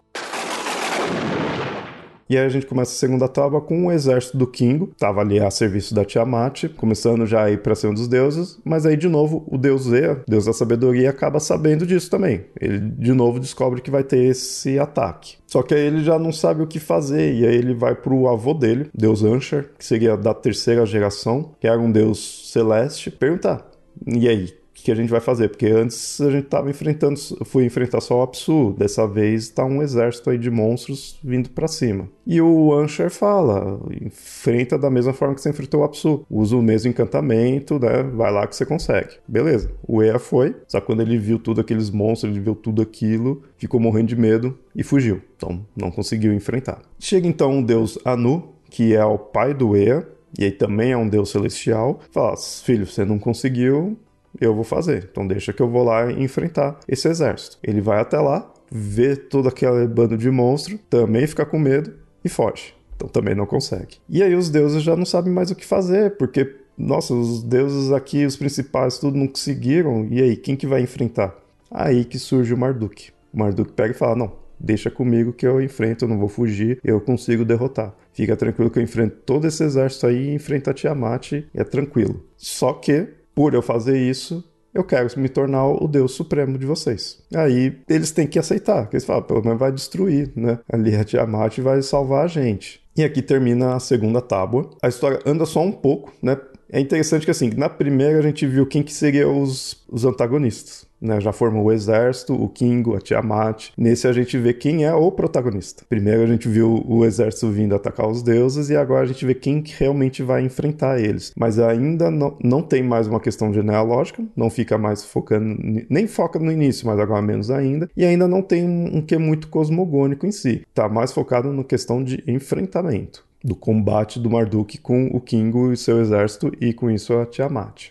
E 2.28 2.36
aí 2.36 2.44
a 2.44 2.48
gente 2.48 2.66
começa 2.66 2.92
a 2.92 2.96
segunda 2.96 3.28
tábua 3.28 3.60
com 3.60 3.86
o 3.86 3.92
exército 3.92 4.36
do 4.36 4.46
Kingo, 4.46 4.90
tava 4.98 5.20
ali 5.20 5.40
a 5.40 5.50
serviço 5.50 5.94
da 5.94 6.04
Tiamat, 6.04 6.64
começando 6.76 7.26
já 7.26 7.44
a 7.44 7.50
ir 7.50 7.62
para 7.62 7.75
um 7.86 7.94
dos 7.94 8.08
deuses, 8.08 8.58
mas 8.64 8.84
aí 8.84 8.96
de 8.96 9.08
novo 9.08 9.44
o 9.46 9.56
deus 9.56 9.84
Zea, 9.84 10.22
deus 10.26 10.44
da 10.44 10.52
sabedoria, 10.52 11.10
acaba 11.10 11.40
sabendo 11.40 11.86
disso 11.86 12.10
também. 12.10 12.44
Ele 12.60 12.78
de 12.78 13.12
novo 13.12 13.40
descobre 13.40 13.80
que 13.80 13.90
vai 13.90 14.02
ter 14.02 14.25
esse 14.25 14.78
ataque. 14.78 15.36
Só 15.47 15.62
que 15.62 15.75
aí 15.75 15.80
ele 15.80 16.04
já 16.04 16.18
não 16.18 16.32
sabe 16.32 16.62
o 16.62 16.66
que 16.66 16.78
fazer, 16.78 17.35
e 17.35 17.47
aí 17.47 17.54
ele 17.54 17.75
vai 17.75 17.94
pro 17.94 18.28
avô 18.28 18.52
dele, 18.52 18.90
deus 18.94 19.23
Ansher, 19.23 19.70
que 19.78 19.85
seria 19.85 20.16
da 20.16 20.35
terceira 20.35 20.85
geração, 20.85 21.52
que 21.58 21.66
era 21.66 21.80
um 21.80 21.90
deus 21.90 22.50
celeste, 22.52 23.11
perguntar: 23.11 23.66
e 24.06 24.28
aí, 24.28 24.54
que 24.82 24.92
a 24.92 24.94
gente 24.94 25.11
vai 25.11 25.20
fazer? 25.20 25.49
Porque 25.49 25.66
antes 25.66 26.20
a 26.20 26.30
gente 26.30 26.47
tava 26.47 26.70
enfrentando, 26.70 27.18
fui 27.44 27.64
enfrentar 27.64 28.00
só 28.00 28.18
o 28.18 28.23
Apsu, 28.23 28.75
dessa 28.78 29.06
vez 29.06 29.49
tá 29.49 29.64
um 29.64 29.82
exército 29.82 30.30
aí 30.30 30.38
de 30.38 30.50
monstros 30.50 31.18
vindo 31.23 31.50
para 31.50 31.68
cima. 31.68 32.08
E 32.26 32.40
o 32.40 32.73
Ansher 32.75 33.11
fala, 33.11 33.80
enfrenta 34.00 34.78
da 34.78 34.90
mesma 34.90 35.12
forma 35.12 35.35
que 35.35 35.40
você 35.40 35.50
enfrentou 35.50 35.80
o 35.80 35.85
Apsu, 35.85 36.25
usa 36.30 36.56
o 36.56 36.62
mesmo 36.62 36.90
encantamento, 36.90 37.78
né? 37.78 38.02
Vai 38.02 38.32
lá 38.32 38.47
que 38.47 38.54
você 38.54 38.66
consegue. 38.66 39.16
Beleza. 39.26 39.70
O 39.87 40.02
Ea 40.02 40.18
foi, 40.18 40.54
só 40.66 40.80
quando 40.80 41.00
ele 41.00 41.18
viu 41.18 41.38
tudo 41.38 41.61
aqueles 41.61 41.90
monstros, 41.90 42.32
ele 42.32 42.40
viu 42.40 42.54
tudo 42.54 42.82
aquilo, 42.82 43.42
ficou 43.56 43.80
morrendo 43.80 44.08
de 44.08 44.16
medo 44.16 44.58
e 44.75 44.82
fugiu. 44.82 45.23
Então 45.37 45.64
não 45.76 45.90
conseguiu 45.90 46.32
enfrentar. 46.32 46.82
Chega 46.99 47.26
então 47.26 47.61
o 47.61 47.64
deus 47.64 47.99
Anu, 48.04 48.54
que 48.70 48.94
é 48.94 49.04
o 49.04 49.18
pai 49.18 49.54
do 49.54 49.76
Ea, 49.76 50.06
e 50.38 50.44
aí 50.44 50.52
também 50.52 50.92
é 50.92 50.97
um 50.97 51.08
deus 51.08 51.30
celestial. 51.30 52.00
Fala, 52.11 52.37
filho, 52.37 52.87
você 52.87 53.04
não 53.04 53.18
conseguiu, 53.18 53.97
eu 54.40 54.54
vou 54.54 54.64
fazer. 54.64 55.08
Então 55.11 55.26
deixa 55.26 55.52
que 55.52 55.62
eu 55.62 55.68
vou 55.68 55.85
lá 55.85 56.11
enfrentar 56.12 56.78
esse 56.88 57.08
exército. 57.08 57.58
Ele 57.62 57.80
vai 57.80 58.00
até 58.00 58.18
lá, 58.18 58.52
vê 58.70 59.16
todo 59.16 59.49
aquele 59.49 59.87
bando 59.87 60.16
de 60.16 60.30
monstro, 60.30 60.78
também 60.90 61.26
fica 61.26 61.44
com 61.44 61.58
medo 61.58 61.92
e 62.25 62.28
foge. 62.28 62.75
Então 62.97 63.08
também 63.08 63.35
não 63.35 63.47
consegue. 63.47 63.99
E 64.08 64.23
aí 64.23 64.35
os 64.35 64.50
deuses 64.50 64.82
já 64.82 64.97
não 64.97 65.04
sabem 65.04 65.32
mais 65.32 65.50
o 65.50 65.54
que 65.54 65.64
fazer, 65.64 66.16
porque, 66.16 66.56
nossa, 66.76 67.14
os 67.14 67.42
deuses 67.42 67.92
aqui, 67.92 68.26
os 68.26 68.37
principais, 68.37 68.99
tudo 68.99 69.16
não 69.16 69.28
conseguiram. 69.28 70.06
E 70.11 70.20
aí, 70.20 70.37
quem 70.37 70.56
que 70.56 70.66
vai 70.66 70.82
enfrentar? 70.82 71.37
Aí 71.70 72.04
que 72.04 72.18
surge 72.18 72.52
o 72.52 72.58
Marduk. 72.58 73.11
O 73.32 73.38
Marduk 73.38 73.73
pega 73.73 73.92
e 73.92 73.97
fala: 73.97 74.16
Não, 74.16 74.32
deixa 74.58 74.90
comigo 74.90 75.32
que 75.32 75.47
eu 75.47 75.62
enfrento, 75.62 76.04
eu 76.04 76.08
não 76.08 76.18
vou 76.18 76.28
fugir, 76.28 76.80
eu 76.82 77.00
consigo 77.00 77.44
derrotar. 77.44 77.94
Fica 78.12 78.37
tranquilo 78.37 78.70
que 78.70 78.80
eu 78.80 78.82
enfrento 78.82 79.16
todo 79.25 79.47
esse 79.47 79.62
exército 79.62 80.06
aí, 80.06 80.35
enfrenta 80.35 80.75
Tiamat 80.75 81.44
é 81.54 81.62
tranquilo. 81.62 82.25
Só 82.37 82.73
que 82.73 83.06
por 83.38 83.54
eu 83.54 83.62
fazer 83.62 83.97
isso, 83.97 84.42
eu 84.75 84.83
quero 84.83 85.09
me 85.16 85.28
tornar 85.28 85.64
o 85.64 85.87
Deus 85.87 86.11
Supremo 86.11 86.59
de 86.59 86.66
vocês. 86.66 87.23
Aí 87.33 87.78
eles 87.88 88.11
têm 88.11 88.26
que 88.26 88.37
aceitar, 88.37 88.88
que 88.88 88.97
eles 88.97 89.04
falam, 89.04 89.23
pelo 89.23 89.45
menos 89.45 89.61
vai 89.61 89.71
destruir, 89.71 90.33
né? 90.35 90.59
Ali 90.68 90.97
a 90.97 91.04
Tiamat 91.04 91.57
vai 91.61 91.80
salvar 91.80 92.25
a 92.25 92.26
gente. 92.26 92.80
E 92.97 93.04
aqui 93.04 93.23
termina 93.23 93.76
a 93.76 93.78
segunda 93.78 94.21
tábua. 94.21 94.71
A 94.83 94.88
história 94.88 95.21
anda 95.25 95.47
só 95.47 95.62
um 95.62 95.71
pouco, 95.71 96.12
né? 96.21 96.37
É 96.70 96.78
interessante 96.78 97.25
que 97.25 97.30
assim, 97.30 97.50
na 97.56 97.68
primeira 97.68 98.18
a 98.18 98.22
gente 98.22 98.46
viu 98.46 98.66
quem 98.66 98.82
que 98.82 98.92
seriam 98.92 99.40
os, 99.40 99.84
os 99.88 100.04
antagonistas. 100.04 100.87
Né, 101.00 101.20
já 101.20 101.32
formou 101.32 101.66
o 101.66 101.72
exército, 101.72 102.34
o 102.34 102.48
Kingo, 102.48 102.96
a 102.96 103.00
Tiamat. 103.00 103.68
Nesse 103.78 104.08
a 104.08 104.12
gente 104.12 104.37
vê 104.37 104.52
quem 104.52 104.84
é 104.84 104.92
o 104.92 105.12
protagonista. 105.12 105.84
Primeiro 105.88 106.25
a 106.25 106.26
gente 106.26 106.48
viu 106.48 106.84
o 106.88 107.04
exército 107.04 107.48
vindo 107.50 107.72
atacar 107.72 108.08
os 108.08 108.20
deuses 108.20 108.68
e 108.68 108.76
agora 108.76 109.04
a 109.04 109.06
gente 109.06 109.25
vê 109.25 109.32
quem 109.32 109.62
realmente 109.64 110.25
vai 110.25 110.42
enfrentar 110.42 111.00
eles. 111.00 111.32
Mas 111.37 111.60
ainda 111.60 112.10
não, 112.10 112.37
não 112.42 112.62
tem 112.62 112.82
mais 112.82 113.06
uma 113.06 113.20
questão 113.20 113.54
genealógica, 113.54 114.25
não 114.34 114.50
fica 114.50 114.76
mais 114.76 115.04
focando, 115.04 115.56
nem 115.88 116.08
foca 116.08 116.37
no 116.40 116.50
início, 116.50 116.84
mas 116.84 116.98
agora 116.98 117.22
menos 117.22 117.48
ainda. 117.48 117.88
E 117.96 118.04
ainda 118.04 118.26
não 118.26 118.42
tem 118.42 118.64
um, 118.64 118.96
um 118.96 119.00
que 119.00 119.14
é 119.14 119.18
muito 119.18 119.46
cosmogônico 119.46 120.26
em 120.26 120.32
si. 120.32 120.66
Tá 120.75 120.88
mais 120.88 121.12
focado 121.12 121.52
na 121.52 121.62
questão 121.62 122.02
de 122.02 122.25
enfrentamento 122.26 123.27
do 123.42 123.54
combate 123.54 124.18
do 124.18 124.30
Marduk 124.30 124.78
com 124.78 125.07
o 125.09 125.21
Kingo 125.21 125.73
e 125.73 125.76
seu 125.76 126.00
exército 126.00 126.52
e 126.61 126.73
com 126.73 126.90
isso 126.90 127.14
a 127.14 127.26
Tiamat. 127.26 127.90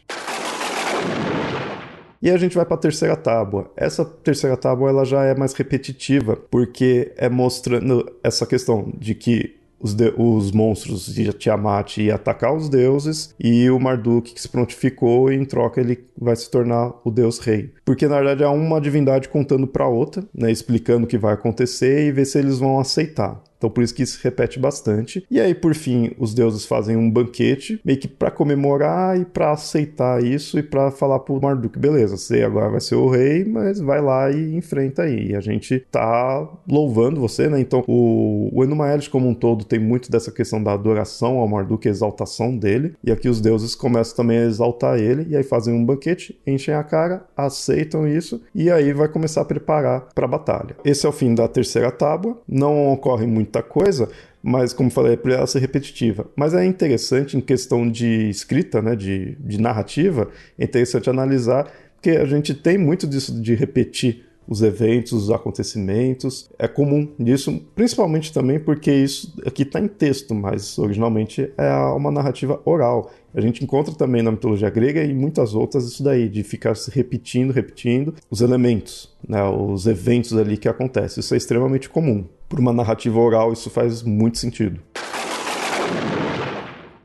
E 2.21 2.31
a 2.31 2.37
gente 2.37 2.55
vai 2.55 2.65
para 2.65 2.75
a 2.75 2.79
terceira 2.79 3.15
tábua. 3.15 3.71
Essa 3.75 4.03
terceira 4.03 4.57
tábua 4.57 4.89
ela 4.89 5.05
já 5.05 5.23
é 5.23 5.35
mais 5.35 5.53
repetitiva, 5.53 6.35
porque 6.35 7.13
é 7.15 7.29
mostrando 7.29 8.11
essa 8.23 8.45
questão 8.45 8.91
de 8.97 9.13
que 9.13 9.55
os, 9.79 9.93
de, 9.93 10.13
os 10.17 10.51
monstros 10.51 11.13
de 11.13 11.31
Tiamat 11.33 11.97
iam 11.97 12.15
atacar 12.15 12.55
os 12.55 12.69
deuses 12.69 13.35
e 13.39 13.69
o 13.69 13.79
Marduk 13.79 14.33
que 14.33 14.41
se 14.41 14.49
prontificou 14.49 15.31
e 15.31 15.35
em 15.35 15.45
troca 15.45 15.79
ele 15.79 16.03
vai 16.17 16.35
se 16.35 16.49
tornar 16.49 16.93
o 17.03 17.11
deus 17.11 17.39
rei. 17.39 17.71
Porque 17.85 18.07
na 18.07 18.15
verdade 18.15 18.43
é 18.43 18.47
uma 18.47 18.81
divindade 18.81 19.29
contando 19.29 19.67
para 19.67 19.87
outra, 19.87 20.23
né, 20.33 20.51
explicando 20.51 21.05
o 21.05 21.07
que 21.07 21.17
vai 21.17 21.33
acontecer 21.33 22.07
e 22.07 22.11
ver 22.11 22.25
se 22.25 22.39
eles 22.39 22.57
vão 22.57 22.79
aceitar. 22.79 23.41
Então 23.57 23.69
por 23.69 23.83
isso 23.83 23.93
que 23.93 24.03
isso 24.03 24.17
se 24.17 24.23
repete 24.23 24.59
bastante. 24.59 25.25
E 25.29 25.39
aí 25.39 25.53
por 25.53 25.73
fim, 25.75 26.11
os 26.17 26.33
deuses 26.33 26.65
fazem 26.65 26.95
um 26.95 27.09
banquete, 27.09 27.79
meio 27.83 27.99
que 27.99 28.07
para 28.07 28.31
comemorar 28.31 29.19
e 29.19 29.25
para 29.25 29.51
aceitar 29.51 30.23
isso 30.23 30.59
e 30.59 30.63
para 30.63 30.91
falar 30.91 31.19
pro 31.19 31.41
Marduk, 31.41 31.77
beleza, 31.77 32.17
você 32.17 32.43
agora 32.43 32.69
vai 32.69 32.81
ser 32.81 32.95
o 32.95 33.09
rei, 33.09 33.43
mas 33.45 33.79
vai 33.79 34.01
lá 34.01 34.31
e 34.31 34.55
enfrenta 34.55 35.03
aí. 35.03 35.31
E 35.31 35.35
a 35.35 35.39
gente 35.39 35.85
tá 35.91 36.47
louvando 36.67 37.19
você, 37.19 37.47
né? 37.47 37.59
Então 37.59 37.83
o, 37.87 38.49
o 38.53 38.63
Enumaelis 38.63 39.07
como 39.07 39.27
um 39.27 39.33
todo 39.33 39.65
tem 39.65 39.79
muito 39.79 40.11
dessa 40.11 40.31
questão 40.31 40.61
da 40.61 40.73
adoração 40.73 41.37
ao 41.39 41.47
Marduk, 41.47 41.87
exaltação 41.87 42.55
dele. 42.55 42.93
E 43.03 43.11
aqui 43.11 43.27
os 43.29 43.41
deuses 43.41 43.75
começam 43.75 44.15
também 44.15 44.37
a 44.37 44.45
exaltar 44.45 44.99
ele 44.99 45.27
e 45.29 45.35
aí 45.35 45.43
fazem 45.43 45.73
um 45.73 45.83
banquete, 45.83 46.39
enchem 46.45 46.73
a 46.73 46.83
cara, 46.83 47.25
aceitam 47.35 48.07
isso 48.07 48.41
e 48.53 48.69
aí 48.69 48.93
vai 48.93 49.07
começar 49.07 49.41
a 49.41 49.45
preparar 49.45 50.07
para 50.13 50.25
a 50.25 50.29
batalha. 50.29 50.75
Esse 50.83 51.05
é 51.05 51.09
o 51.09 51.11
fim 51.11 51.33
da 51.33 51.47
terceira 51.47 51.91
tábua. 51.91 52.37
Não 52.47 52.93
ocorre 52.93 53.25
muito 53.25 53.46
muita 53.47 53.63
coisa, 53.63 54.09
mas 54.43 54.73
como 54.73 54.91
falei, 54.91 55.13
é 55.13 55.17
para 55.17 55.33
ela 55.33 55.47
ser 55.47 55.59
repetitiva. 55.59 56.29
Mas 56.35 56.53
é 56.53 56.65
interessante 56.65 57.37
em 57.37 57.41
questão 57.41 57.89
de 57.89 58.29
escrita, 58.29 58.81
né, 58.81 58.95
de, 58.95 59.35
de 59.39 59.59
narrativa, 59.59 60.29
é 60.59 60.65
interessante 60.65 61.09
analisar, 61.09 61.71
porque 61.95 62.11
a 62.11 62.25
gente 62.25 62.53
tem 62.53 62.77
muito 62.77 63.07
disso 63.07 63.41
de 63.41 63.55
repetir 63.55 64.26
os 64.47 64.61
eventos, 64.61 65.13
os 65.13 65.31
acontecimentos. 65.31 66.49
É 66.57 66.67
comum 66.67 67.07
isso, 67.19 67.61
principalmente 67.75 68.33
também 68.33 68.59
porque 68.59 68.91
isso 68.91 69.33
aqui 69.45 69.63
está 69.63 69.79
em 69.79 69.87
texto, 69.87 70.33
mas 70.33 70.77
originalmente 70.77 71.51
é 71.57 71.71
uma 71.95 72.11
narrativa 72.11 72.61
oral. 72.63 73.11
A 73.33 73.41
gente 73.41 73.63
encontra 73.63 73.93
também 73.93 74.23
na 74.23 74.31
mitologia 74.31 74.69
grega 74.69 75.03
e 75.03 75.13
muitas 75.13 75.53
outras 75.53 75.85
isso 75.85 76.01
daí, 76.01 76.29
de 76.29 76.43
ficar 76.43 76.75
se 76.75 76.89
repetindo, 76.89 77.51
repetindo 77.51 78.13
os 78.31 78.41
elementos, 78.41 79.15
né, 79.27 79.43
os 79.43 79.85
eventos 79.85 80.35
ali 80.35 80.57
que 80.57 80.67
acontecem. 80.67 81.19
Isso 81.19 81.33
é 81.33 81.37
extremamente 81.37 81.89
comum. 81.89 82.25
Por 82.49 82.59
uma 82.59 82.71
narrativa 82.71 83.19
oral, 83.19 83.51
isso 83.51 83.69
faz 83.69 84.01
muito 84.01 84.37
sentido. 84.37 84.79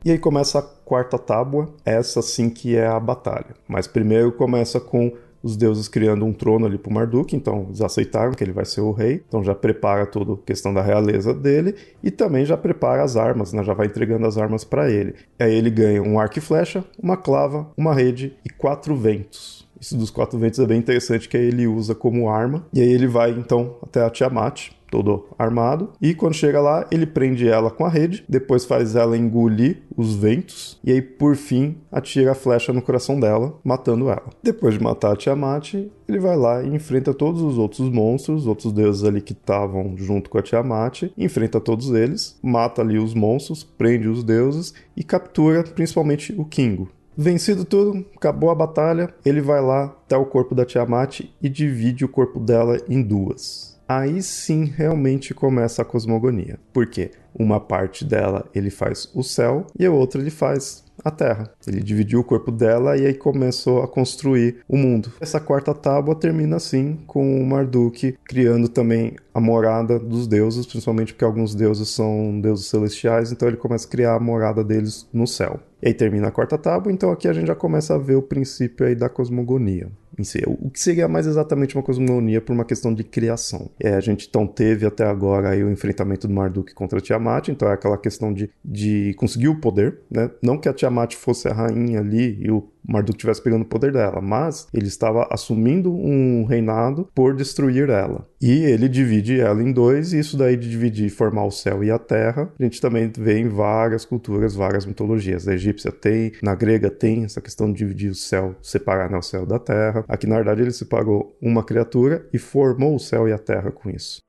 E 0.05 0.11
aí 0.11 0.19
começa 0.19 0.59
a 0.59 0.63
quarta 0.63 1.17
tábua, 1.17 1.73
essa 1.85 2.21
sim 2.23 2.51
que 2.51 2.77
é 2.77 2.87
a 2.87 2.99
batalha. 2.99 3.55
Mas 3.69 3.87
primeiro 3.87 4.33
começa 4.33 4.81
com 4.81 5.13
os 5.43 5.57
deuses 5.57 5.89
criando 5.89 6.25
um 6.25 6.33
trono 6.33 6.67
ali 6.67 6.79
para 6.79 6.93
Marduk, 6.93 7.35
então 7.35 7.67
eles 7.69 7.81
aceitaram 7.81 8.33
que 8.33 8.45
ele 8.45 8.53
vai 8.53 8.65
ser 8.65 8.81
o 8.81 8.93
rei, 8.93 9.23
então 9.27 9.43
já 9.43 9.55
prepara 9.55 10.03
a 10.05 10.37
questão 10.47 10.73
da 10.73 10.83
realeza 10.83 11.35
dele 11.35 11.75
e 12.03 12.11
também 12.11 12.45
já 12.45 12.57
prepara 12.57 13.03
as 13.03 13.17
armas, 13.17 13.53
né? 13.53 13.63
já 13.65 13.75
vai 13.75 13.87
entregando 13.87 14.27
as 14.27 14.39
armas 14.39 14.65
para 14.65 14.91
ele. 14.91 15.15
Aí 15.39 15.55
ele 15.55 15.71
ganha 15.71 16.03
um 16.03 16.19
arco 16.19 16.39
e 16.39 16.41
flecha, 16.41 16.85
uma 17.03 17.17
clava, 17.17 17.67
uma 17.77 17.95
rede 17.95 18.35
e 18.45 18.51
quatro 18.51 18.95
ventos. 18.95 19.67
Isso 19.81 19.97
dos 19.97 20.11
quatro 20.11 20.39
ventos 20.39 20.61
é 20.61 20.67
bem 20.67 20.79
interessante 20.79 21.29
que 21.29 21.37
aí 21.37 21.47
ele 21.47 21.67
usa 21.67 21.93
como 21.93 22.29
arma 22.29 22.65
e 22.73 22.81
aí 22.81 22.93
ele 22.93 23.09
vai 23.09 23.33
então 23.33 23.75
até 23.83 24.01
a 24.05 24.11
Tiamat, 24.11 24.71
todo 24.93 25.25
armado. 25.39 25.89
E 26.01 26.15
quando 26.15 26.35
chega 26.35 26.61
lá, 26.61 26.87
ele 26.91 27.07
prende 27.07 27.49
ela 27.49 27.71
com 27.71 27.87
a 27.87 27.89
rede, 27.89 28.23
depois 28.29 28.67
faz 28.67 28.95
ela 28.95 29.17
engolir 29.17 29.79
os 29.97 30.15
ventos 30.15 30.79
e 30.85 30.93
aí 30.93 31.01
por 31.01 31.35
fim 31.35 31.79
atira 31.91 32.33
a 32.33 32.35
flecha 32.35 32.73
no 32.73 32.83
coração 32.83 33.19
dela, 33.19 33.59
matando 33.65 34.11
ela. 34.11 34.29
Depois 34.43 34.75
de 34.75 34.83
matar 34.83 35.13
a 35.13 35.17
Tiamat, 35.17 35.75
ele 35.75 36.19
vai 36.21 36.37
lá 36.37 36.63
e 36.63 36.69
enfrenta 36.75 37.15
todos 37.15 37.41
os 37.41 37.57
outros 37.57 37.89
monstros, 37.89 38.43
os 38.43 38.47
outros 38.47 38.73
deuses 38.73 39.03
ali 39.03 39.23
que 39.23 39.33
estavam 39.33 39.97
junto 39.97 40.29
com 40.29 40.37
a 40.37 40.43
Tiamat, 40.43 41.05
enfrenta 41.17 41.59
todos 41.59 41.91
eles, 41.93 42.39
mata 42.43 42.83
ali 42.83 42.99
os 42.99 43.15
monstros, 43.15 43.65
prende 43.65 44.09
os 44.09 44.23
deuses 44.23 44.75
e 44.95 45.03
captura 45.03 45.63
principalmente 45.63 46.35
o 46.37 46.45
Kingo. 46.45 46.89
Vencido 47.17 47.65
tudo, 47.65 48.05
acabou 48.17 48.51
a 48.51 48.55
batalha, 48.55 49.15
ele 49.25 49.41
vai 49.41 49.61
lá 49.63 49.85
até 49.85 50.17
o 50.17 50.27
corpo 50.27 50.55
da 50.55 50.67
Tiamat 50.67 51.21
e 51.43 51.49
divide 51.49 52.05
o 52.05 52.09
corpo 52.09 52.39
dela 52.39 52.79
em 52.89 53.03
duas 53.03 53.72
aí 53.89 54.23
sim 54.23 54.65
realmente 54.65 55.35
começa 55.35 55.83
a 55.83 55.85
cosmogonia. 55.85 56.59
Por 56.73 56.87
quê? 56.87 57.11
Uma 57.35 57.59
parte 57.59 58.05
dela 58.05 58.45
ele 58.55 58.71
faz 58.71 59.11
o 59.15 59.23
céu 59.23 59.67
e 59.79 59.87
a 59.87 59.91
outra 59.91 60.21
ele 60.21 60.31
faz 60.31 60.85
a 61.05 61.11
Terra. 61.11 61.51
Ele 61.67 61.83
dividiu 61.83 62.21
o 62.21 62.25
corpo 62.25 62.51
dela 62.51 62.97
e 62.97 63.07
aí 63.07 63.15
começou 63.15 63.83
a 63.83 63.89
construir 63.89 64.59
o 64.69 64.77
mundo. 64.77 65.13
Essa 65.21 65.41
quarta 65.41 65.75
tábua 65.75 66.15
termina 66.15 66.57
assim, 66.57 66.99
com 67.07 67.41
o 67.41 67.47
Marduk 67.47 68.17
criando 68.25 68.69
também 68.69 69.17
a 69.35 69.41
morada 69.41 69.99
dos 69.99 70.27
deuses, 70.27 70.67
principalmente 70.67 71.13
porque 71.13 71.25
alguns 71.25 71.55
deuses 71.55 71.89
são 71.89 72.39
deuses 72.41 72.67
celestiais, 72.67 73.33
então 73.33 73.49
ele 73.49 73.57
começa 73.57 73.87
a 73.87 73.91
criar 73.91 74.15
a 74.15 74.21
morada 74.21 74.63
deles 74.63 75.09
no 75.13 75.27
céu. 75.27 75.59
E 75.83 75.89
aí 75.89 75.95
termina 75.95 76.29
a 76.29 76.33
quarta 76.33 76.57
tábua, 76.57 76.93
então 76.93 77.11
aqui 77.11 77.27
a 77.27 77.33
gente 77.33 77.49
já 77.49 77.55
começa 77.55 77.95
a 77.95 77.99
ver 77.99 78.15
o 78.15 78.23
princípio 78.23 78.87
aí 78.87 78.95
da 78.95 79.09
cosmogonia 79.09 79.91
em 80.19 80.25
si. 80.25 80.43
O 80.47 80.71
que 80.71 80.81
seria 80.81 81.09
mais 81.09 81.27
exatamente 81.27 81.77
uma 81.77 81.83
cosmogonia 81.83 82.41
por 82.41 82.53
uma 82.53 82.65
questão 82.65 82.93
de 82.95 83.05
criação. 83.05 83.71
É, 83.81 83.95
a 83.95 84.01
gente 84.01 84.27
então 84.29 84.47
teve 84.47 84.87
até 84.87 85.05
agora 85.05 85.51
aí 85.51 85.63
o 85.63 85.71
enfrentamento 85.71 86.29
do 86.29 86.35
Marduk 86.35 86.75
contra 86.75 87.01
Tiamat, 87.01 87.49
então 87.49 87.69
é 87.69 87.73
aquela 87.73 87.99
questão 87.99 88.33
de, 88.33 88.51
de 88.65 89.15
conseguir 89.15 89.49
o 89.49 89.61
poder, 89.61 90.01
né? 90.11 90.31
Não 90.43 90.59
que 90.59 90.69
a 90.69 90.73
Tiamat 90.73 91.15
fosse 91.15 91.49
a 91.49 91.53
rainha 91.53 92.01
ali 92.01 92.39
e 92.41 92.51
o 92.51 92.69
Marduk 92.87 93.17
estivesse 93.17 93.43
pegando 93.43 93.63
o 93.63 93.67
poder 93.67 93.93
dela, 93.93 94.21
mas 94.21 94.67
ele 94.73 94.87
estava 94.87 95.29
assumindo 95.31 95.95
um 95.95 96.45
reinado 96.45 97.09
por 97.15 97.35
destruir 97.35 97.89
ela. 97.89 98.27
E 98.41 98.65
ele 98.65 98.89
divide 98.89 99.41
ela 99.41 99.63
em 99.63 99.73
dois, 99.73 100.13
e 100.13 100.19
isso 100.19 100.37
daí 100.37 100.57
de 100.57 100.69
dividir 100.69 101.07
e 101.07 101.11
formar 101.11 101.45
o 101.45 101.51
céu 101.51 101.85
e 101.85 101.91
a 101.91 101.99
terra, 101.99 102.53
a 102.59 102.63
gente 102.63 102.81
também 102.81 103.11
vê 103.17 103.39
em 103.39 103.49
várias 103.49 104.05
culturas, 104.05 104.55
várias 104.55 104.85
mitologias. 104.85 105.47
A 105.47 105.55
egípcia 105.55 105.93
tem, 105.93 106.33
na 106.43 106.55
grega 106.55 106.91
tem 106.91 107.25
essa 107.25 107.41
questão 107.41 107.71
de 107.71 107.79
dividir 107.79 108.11
o 108.11 108.15
céu, 108.15 108.55
separar 108.61 109.11
né, 109.11 109.17
o 109.17 109.23
céu 109.23 109.47
da 109.47 109.59
terra. 109.59 110.02
Aqui, 110.09 110.27
na 110.27 110.37
verdade, 110.37 110.63
ele 110.63 110.73
separou 110.73 111.37
uma 111.41 111.65
criatura 111.65 112.27
e 112.33 112.39
formou 112.39 112.95
o 112.95 113.01
céu 113.01 113.29
e 113.29 113.33
a 113.33 113.39
terra 113.39 113.71
com 113.71 113.91
isso. 113.91 114.21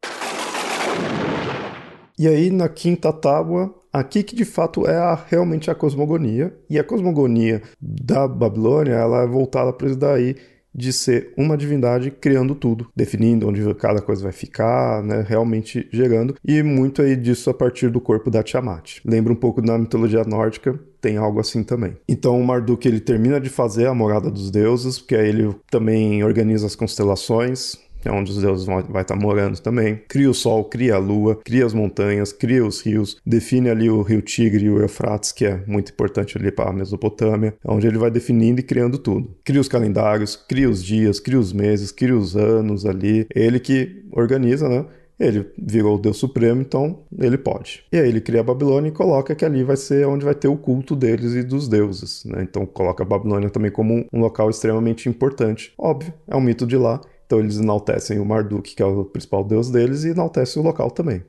E 2.18 2.28
aí, 2.28 2.52
na 2.52 2.70
quinta 2.70 3.12
tábua, 3.12 3.74
aqui 3.92 4.22
que 4.24 4.36
de 4.36 4.46
fato 4.46 4.88
é 4.88 4.96
a, 4.96 5.16
realmente 5.16 5.72
a 5.72 5.76
cosmogonia. 5.76 6.56
E 6.70 6.78
a 6.78 6.84
cosmogonia 6.84 7.62
da 7.82 8.28
Babilônia, 8.28 8.94
ela 8.94 9.24
é 9.24 9.28
voltada 9.28 9.74
para 9.74 9.88
isso 9.88 9.98
daí 9.98 10.36
de 10.74 10.92
ser 10.92 11.34
uma 11.38 11.58
divindade 11.58 12.12
criando 12.12 12.56
tudo, 12.56 12.88
definindo 12.96 13.48
onde 13.48 13.74
cada 13.76 14.02
coisa 14.02 14.24
vai 14.24 14.32
ficar, 14.32 15.04
né, 15.04 15.26
realmente 15.28 15.88
gerando, 15.92 16.36
e 16.46 16.64
muito 16.64 17.02
aí 17.02 17.16
disso 17.16 17.50
a 17.50 17.54
partir 17.54 17.90
do 17.90 18.02
corpo 18.02 18.30
da 18.30 18.44
Tiamat. 18.44 19.00
Lembra 19.06 19.34
um 19.34 19.38
pouco 19.38 19.62
da 19.62 19.78
mitologia 19.78 20.24
nórdica, 20.24 20.80
tem 21.02 21.18
algo 21.18 21.40
assim 21.40 21.64
também. 21.64 21.98
Então 22.08 22.40
o 22.40 22.46
Marduk 22.46 22.88
ele 22.88 23.00
termina 23.00 23.40
de 23.40 23.50
fazer 23.50 23.88
a 23.88 23.94
morada 23.94 24.32
dos 24.32 24.50
deuses, 24.50 25.00
porque 25.00 25.16
aí 25.16 25.28
ele 25.28 25.54
também 25.70 26.24
organiza 26.24 26.66
as 26.66 26.76
constelações, 26.76 27.78
é 28.08 28.12
onde 28.12 28.32
os 28.32 28.42
deuses 28.42 28.66
vão 28.66 28.84
vai 28.84 29.02
estar 29.02 29.16
tá 29.16 29.20
morando 29.20 29.60
também. 29.60 30.02
Cria 30.08 30.30
o 30.30 30.34
sol, 30.34 30.66
cria 30.66 30.96
a 30.96 30.98
lua, 30.98 31.40
cria 31.44 31.66
as 31.66 31.74
montanhas, 31.74 32.32
cria 32.32 32.66
os 32.66 32.82
rios, 32.82 33.18
define 33.26 33.70
ali 33.70 33.90
o 33.90 34.02
rio 34.02 34.22
Tigre 34.22 34.66
e 34.66 34.70
o 34.70 34.80
Eufrates, 34.80 35.32
que 35.32 35.46
é 35.46 35.62
muito 35.68 35.92
importante 35.92 36.38
ali 36.38 36.52
para 36.52 36.70
a 36.70 36.74
Mesopotâmia, 36.74 37.54
é 37.64 37.72
onde 37.72 37.88
ele 37.88 37.98
vai 37.98 38.12
definindo 38.12 38.60
e 38.60 38.64
criando 38.64 38.98
tudo. 38.98 39.36
Cria 39.44 39.62
os 39.62 39.68
calendários, 39.68 40.36
cria 40.36 40.70
os 40.70 40.84
dias, 40.84 41.20
cria 41.20 41.40
os 41.40 41.54
meses, 41.54 41.92
cria 41.92 42.16
os 42.16 42.36
anos 42.36 42.86
ali. 42.86 43.28
Ele 43.34 43.60
que 43.60 44.04
organiza, 44.12 44.68
né? 44.68 44.86
Ele 45.20 45.46
virou 45.58 45.96
o 45.96 46.00
Deus 46.00 46.18
Supremo, 46.18 46.62
então 46.62 47.00
ele 47.18 47.38
pode. 47.38 47.86
E 47.92 47.98
aí 47.98 48.10
ele 48.10 48.20
cria 48.20 48.42
a 48.42 48.44
Babilônia 48.44 48.90
e 48.90 48.92
coloca 48.92 49.36
que 49.36 49.46
ali 49.46 49.64
vai 49.64 49.78
ser 49.78 50.08
onde 50.08 50.26
vai 50.26 50.36
ter 50.36 50.48
o 50.48 50.58
culto 50.58 50.96
deles 50.96 51.34
e 51.34 51.44
dos 51.44 51.68
deuses. 51.68 52.26
Né? 52.26 52.44
Então 52.44 52.66
coloca 52.66 53.04
a 53.04 53.06
Babilônia 53.06 53.50
também 53.50 53.72
como 53.72 54.06
um 54.12 54.20
local 54.20 54.50
extremamente 54.50 55.08
importante. 55.08 55.74
Óbvio, 55.78 56.14
é 56.28 56.36
um 56.36 56.42
mito 56.42 56.66
de 56.66 56.76
lá, 56.78 57.00
então 57.26 57.40
eles 57.40 57.58
enaltecem 57.58 58.20
o 58.20 58.26
Marduk, 58.26 58.76
que 58.76 58.82
é 58.82 58.86
o 58.86 59.06
principal 59.06 59.44
deus 59.44 59.70
deles, 59.70 60.04
e 60.04 60.10
enaltecem 60.10 60.62
o 60.62 60.66
local 60.66 60.92
também. 60.92 61.24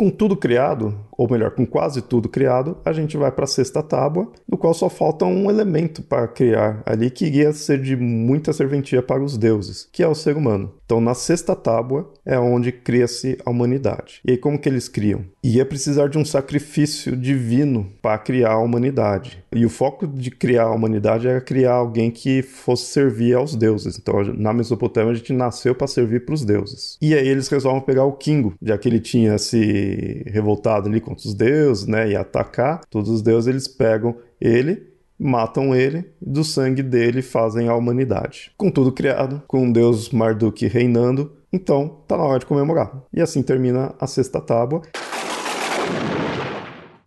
Com 0.00 0.08
tudo 0.08 0.34
criado, 0.34 0.98
ou 1.12 1.30
melhor, 1.30 1.50
com 1.50 1.66
quase 1.66 2.00
tudo 2.00 2.26
criado, 2.26 2.78
a 2.86 2.90
gente 2.90 3.18
vai 3.18 3.30
para 3.30 3.44
a 3.44 3.46
sexta 3.46 3.82
tábua, 3.82 4.32
no 4.48 4.56
qual 4.56 4.72
só 4.72 4.88
falta 4.88 5.26
um 5.26 5.50
elemento 5.50 6.02
para 6.02 6.26
criar 6.26 6.82
ali 6.86 7.10
que 7.10 7.26
iria 7.26 7.52
ser 7.52 7.82
de 7.82 7.94
muita 7.96 8.50
serventia 8.54 9.02
para 9.02 9.22
os 9.22 9.36
deuses, 9.36 9.86
que 9.92 10.02
é 10.02 10.08
o 10.08 10.14
ser 10.14 10.38
humano. 10.38 10.72
Então, 10.90 11.00
na 11.00 11.14
sexta 11.14 11.54
tábua 11.54 12.12
é 12.26 12.36
onde 12.36 12.72
cria-se 12.72 13.38
a 13.46 13.50
humanidade. 13.50 14.20
E 14.26 14.32
aí, 14.32 14.36
como 14.36 14.58
que 14.58 14.68
eles 14.68 14.88
criam? 14.88 15.24
Ia 15.40 15.64
precisar 15.64 16.08
de 16.08 16.18
um 16.18 16.24
sacrifício 16.24 17.16
divino 17.16 17.86
para 18.02 18.18
criar 18.18 18.54
a 18.54 18.58
humanidade. 18.58 19.40
E 19.54 19.64
o 19.64 19.70
foco 19.70 20.04
de 20.04 20.32
criar 20.32 20.64
a 20.64 20.74
humanidade 20.74 21.28
era 21.28 21.40
criar 21.40 21.74
alguém 21.74 22.10
que 22.10 22.42
fosse 22.42 22.86
servir 22.86 23.36
aos 23.36 23.54
deuses. 23.54 24.00
Então, 24.00 24.20
na 24.36 24.52
Mesopotâmia, 24.52 25.12
a 25.12 25.14
gente 25.14 25.32
nasceu 25.32 25.76
para 25.76 25.86
servir 25.86 26.24
para 26.24 26.34
os 26.34 26.44
deuses. 26.44 26.98
E 27.00 27.14
aí, 27.14 27.28
eles 27.28 27.46
resolvem 27.46 27.82
pegar 27.82 28.02
o 28.02 28.14
Kingo, 28.14 28.54
já 28.60 28.76
que 28.76 28.88
ele 28.88 28.98
tinha 28.98 29.38
se 29.38 30.24
revoltado 30.26 30.88
ali 30.88 31.00
contra 31.00 31.24
os 31.24 31.34
deuses, 31.34 31.86
né, 31.86 32.10
e 32.10 32.16
atacar. 32.16 32.80
Todos 32.90 33.10
os 33.10 33.22
deuses 33.22 33.46
eles 33.46 33.68
pegam 33.68 34.16
ele 34.40 34.89
matam 35.20 35.74
ele 35.74 36.06
e 36.20 36.30
do 36.30 36.42
sangue 36.42 36.82
dele 36.82 37.20
fazem 37.20 37.68
a 37.68 37.74
humanidade. 37.74 38.50
Com 38.56 38.70
tudo 38.70 38.90
criado, 38.90 39.42
com 39.46 39.70
deus 39.70 40.10
Marduk 40.10 40.66
reinando, 40.66 41.32
então 41.52 41.98
tá 42.08 42.16
na 42.16 42.24
hora 42.24 42.38
de 42.38 42.46
comemorar. 42.46 43.02
E 43.12 43.20
assim 43.20 43.42
termina 43.42 43.94
a 44.00 44.06
sexta 44.06 44.40
tábua. 44.40 44.82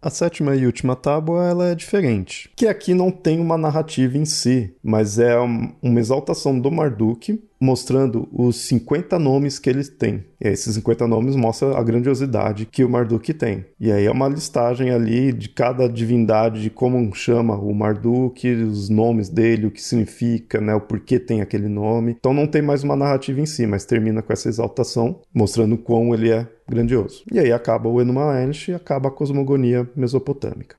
A 0.02 0.10
sétima 0.10 0.54
e 0.54 0.66
última 0.66 0.98
tábua 0.98 1.48
ela 1.48 1.70
é 1.70 1.76
diferente, 1.76 2.52
que 2.58 2.68
aqui 2.68 2.94
não 2.94 3.10
tem 3.10 3.40
uma 3.40 3.58
narrativa 3.58 4.18
em 4.18 4.26
si, 4.26 4.76
mas 4.84 5.18
é 5.18 5.38
uma 5.40 6.00
exaltação 6.00 6.60
do 6.60 6.70
Marduk 6.70 7.42
mostrando 7.64 8.28
os 8.32 8.58
50 8.68 9.18
nomes 9.18 9.58
que 9.58 9.70
ele 9.70 9.84
tem. 9.86 10.26
E 10.40 10.50
esses 10.50 10.76
50 10.76 11.08
nomes 11.08 11.36
mostram 11.36 11.76
a 11.76 11.82
grandiosidade 11.82 12.66
que 12.66 12.84
o 12.84 12.90
Marduk 12.90 13.34
tem. 13.34 13.66
E 13.80 13.92
aí 13.92 14.06
é 14.06 14.12
uma 14.12 14.28
listagem 14.28 14.92
ali 14.92 15.32
de 15.32 15.50
cada 15.50 15.88
divindade, 15.88 16.62
de 16.62 16.70
como 16.70 17.14
chama 17.16 17.56
o 17.56 17.74
Marduk, 17.74 18.48
os 18.48 18.90
nomes 18.90 19.30
dele, 19.30 19.68
o 19.68 19.72
que 19.72 19.82
significa, 19.82 20.60
né, 20.60 20.76
o 20.76 20.82
porquê 20.82 21.18
tem 21.20 21.42
aquele 21.42 21.70
nome. 21.70 22.16
Então 22.18 22.34
não 22.34 22.48
tem 22.48 22.62
mais 22.62 22.84
uma 22.84 22.96
narrativa 22.96 23.40
em 23.40 23.46
si, 23.46 23.66
mas 23.66 23.86
termina 23.86 24.22
com 24.22 24.34
essa 24.34 24.50
exaltação, 24.50 25.22
mostrando 25.34 25.78
quão 25.78 26.14
ele 26.14 26.30
é 26.30 26.48
grandioso. 26.68 27.24
E 27.32 27.40
aí 27.40 27.52
acaba 27.52 27.88
o 27.90 28.02
Enuma 28.02 28.42
Elish 28.42 28.70
e 28.70 28.74
acaba 28.74 29.08
a 29.10 29.12
cosmogonia 29.12 29.90
mesopotâmica. 29.96 30.76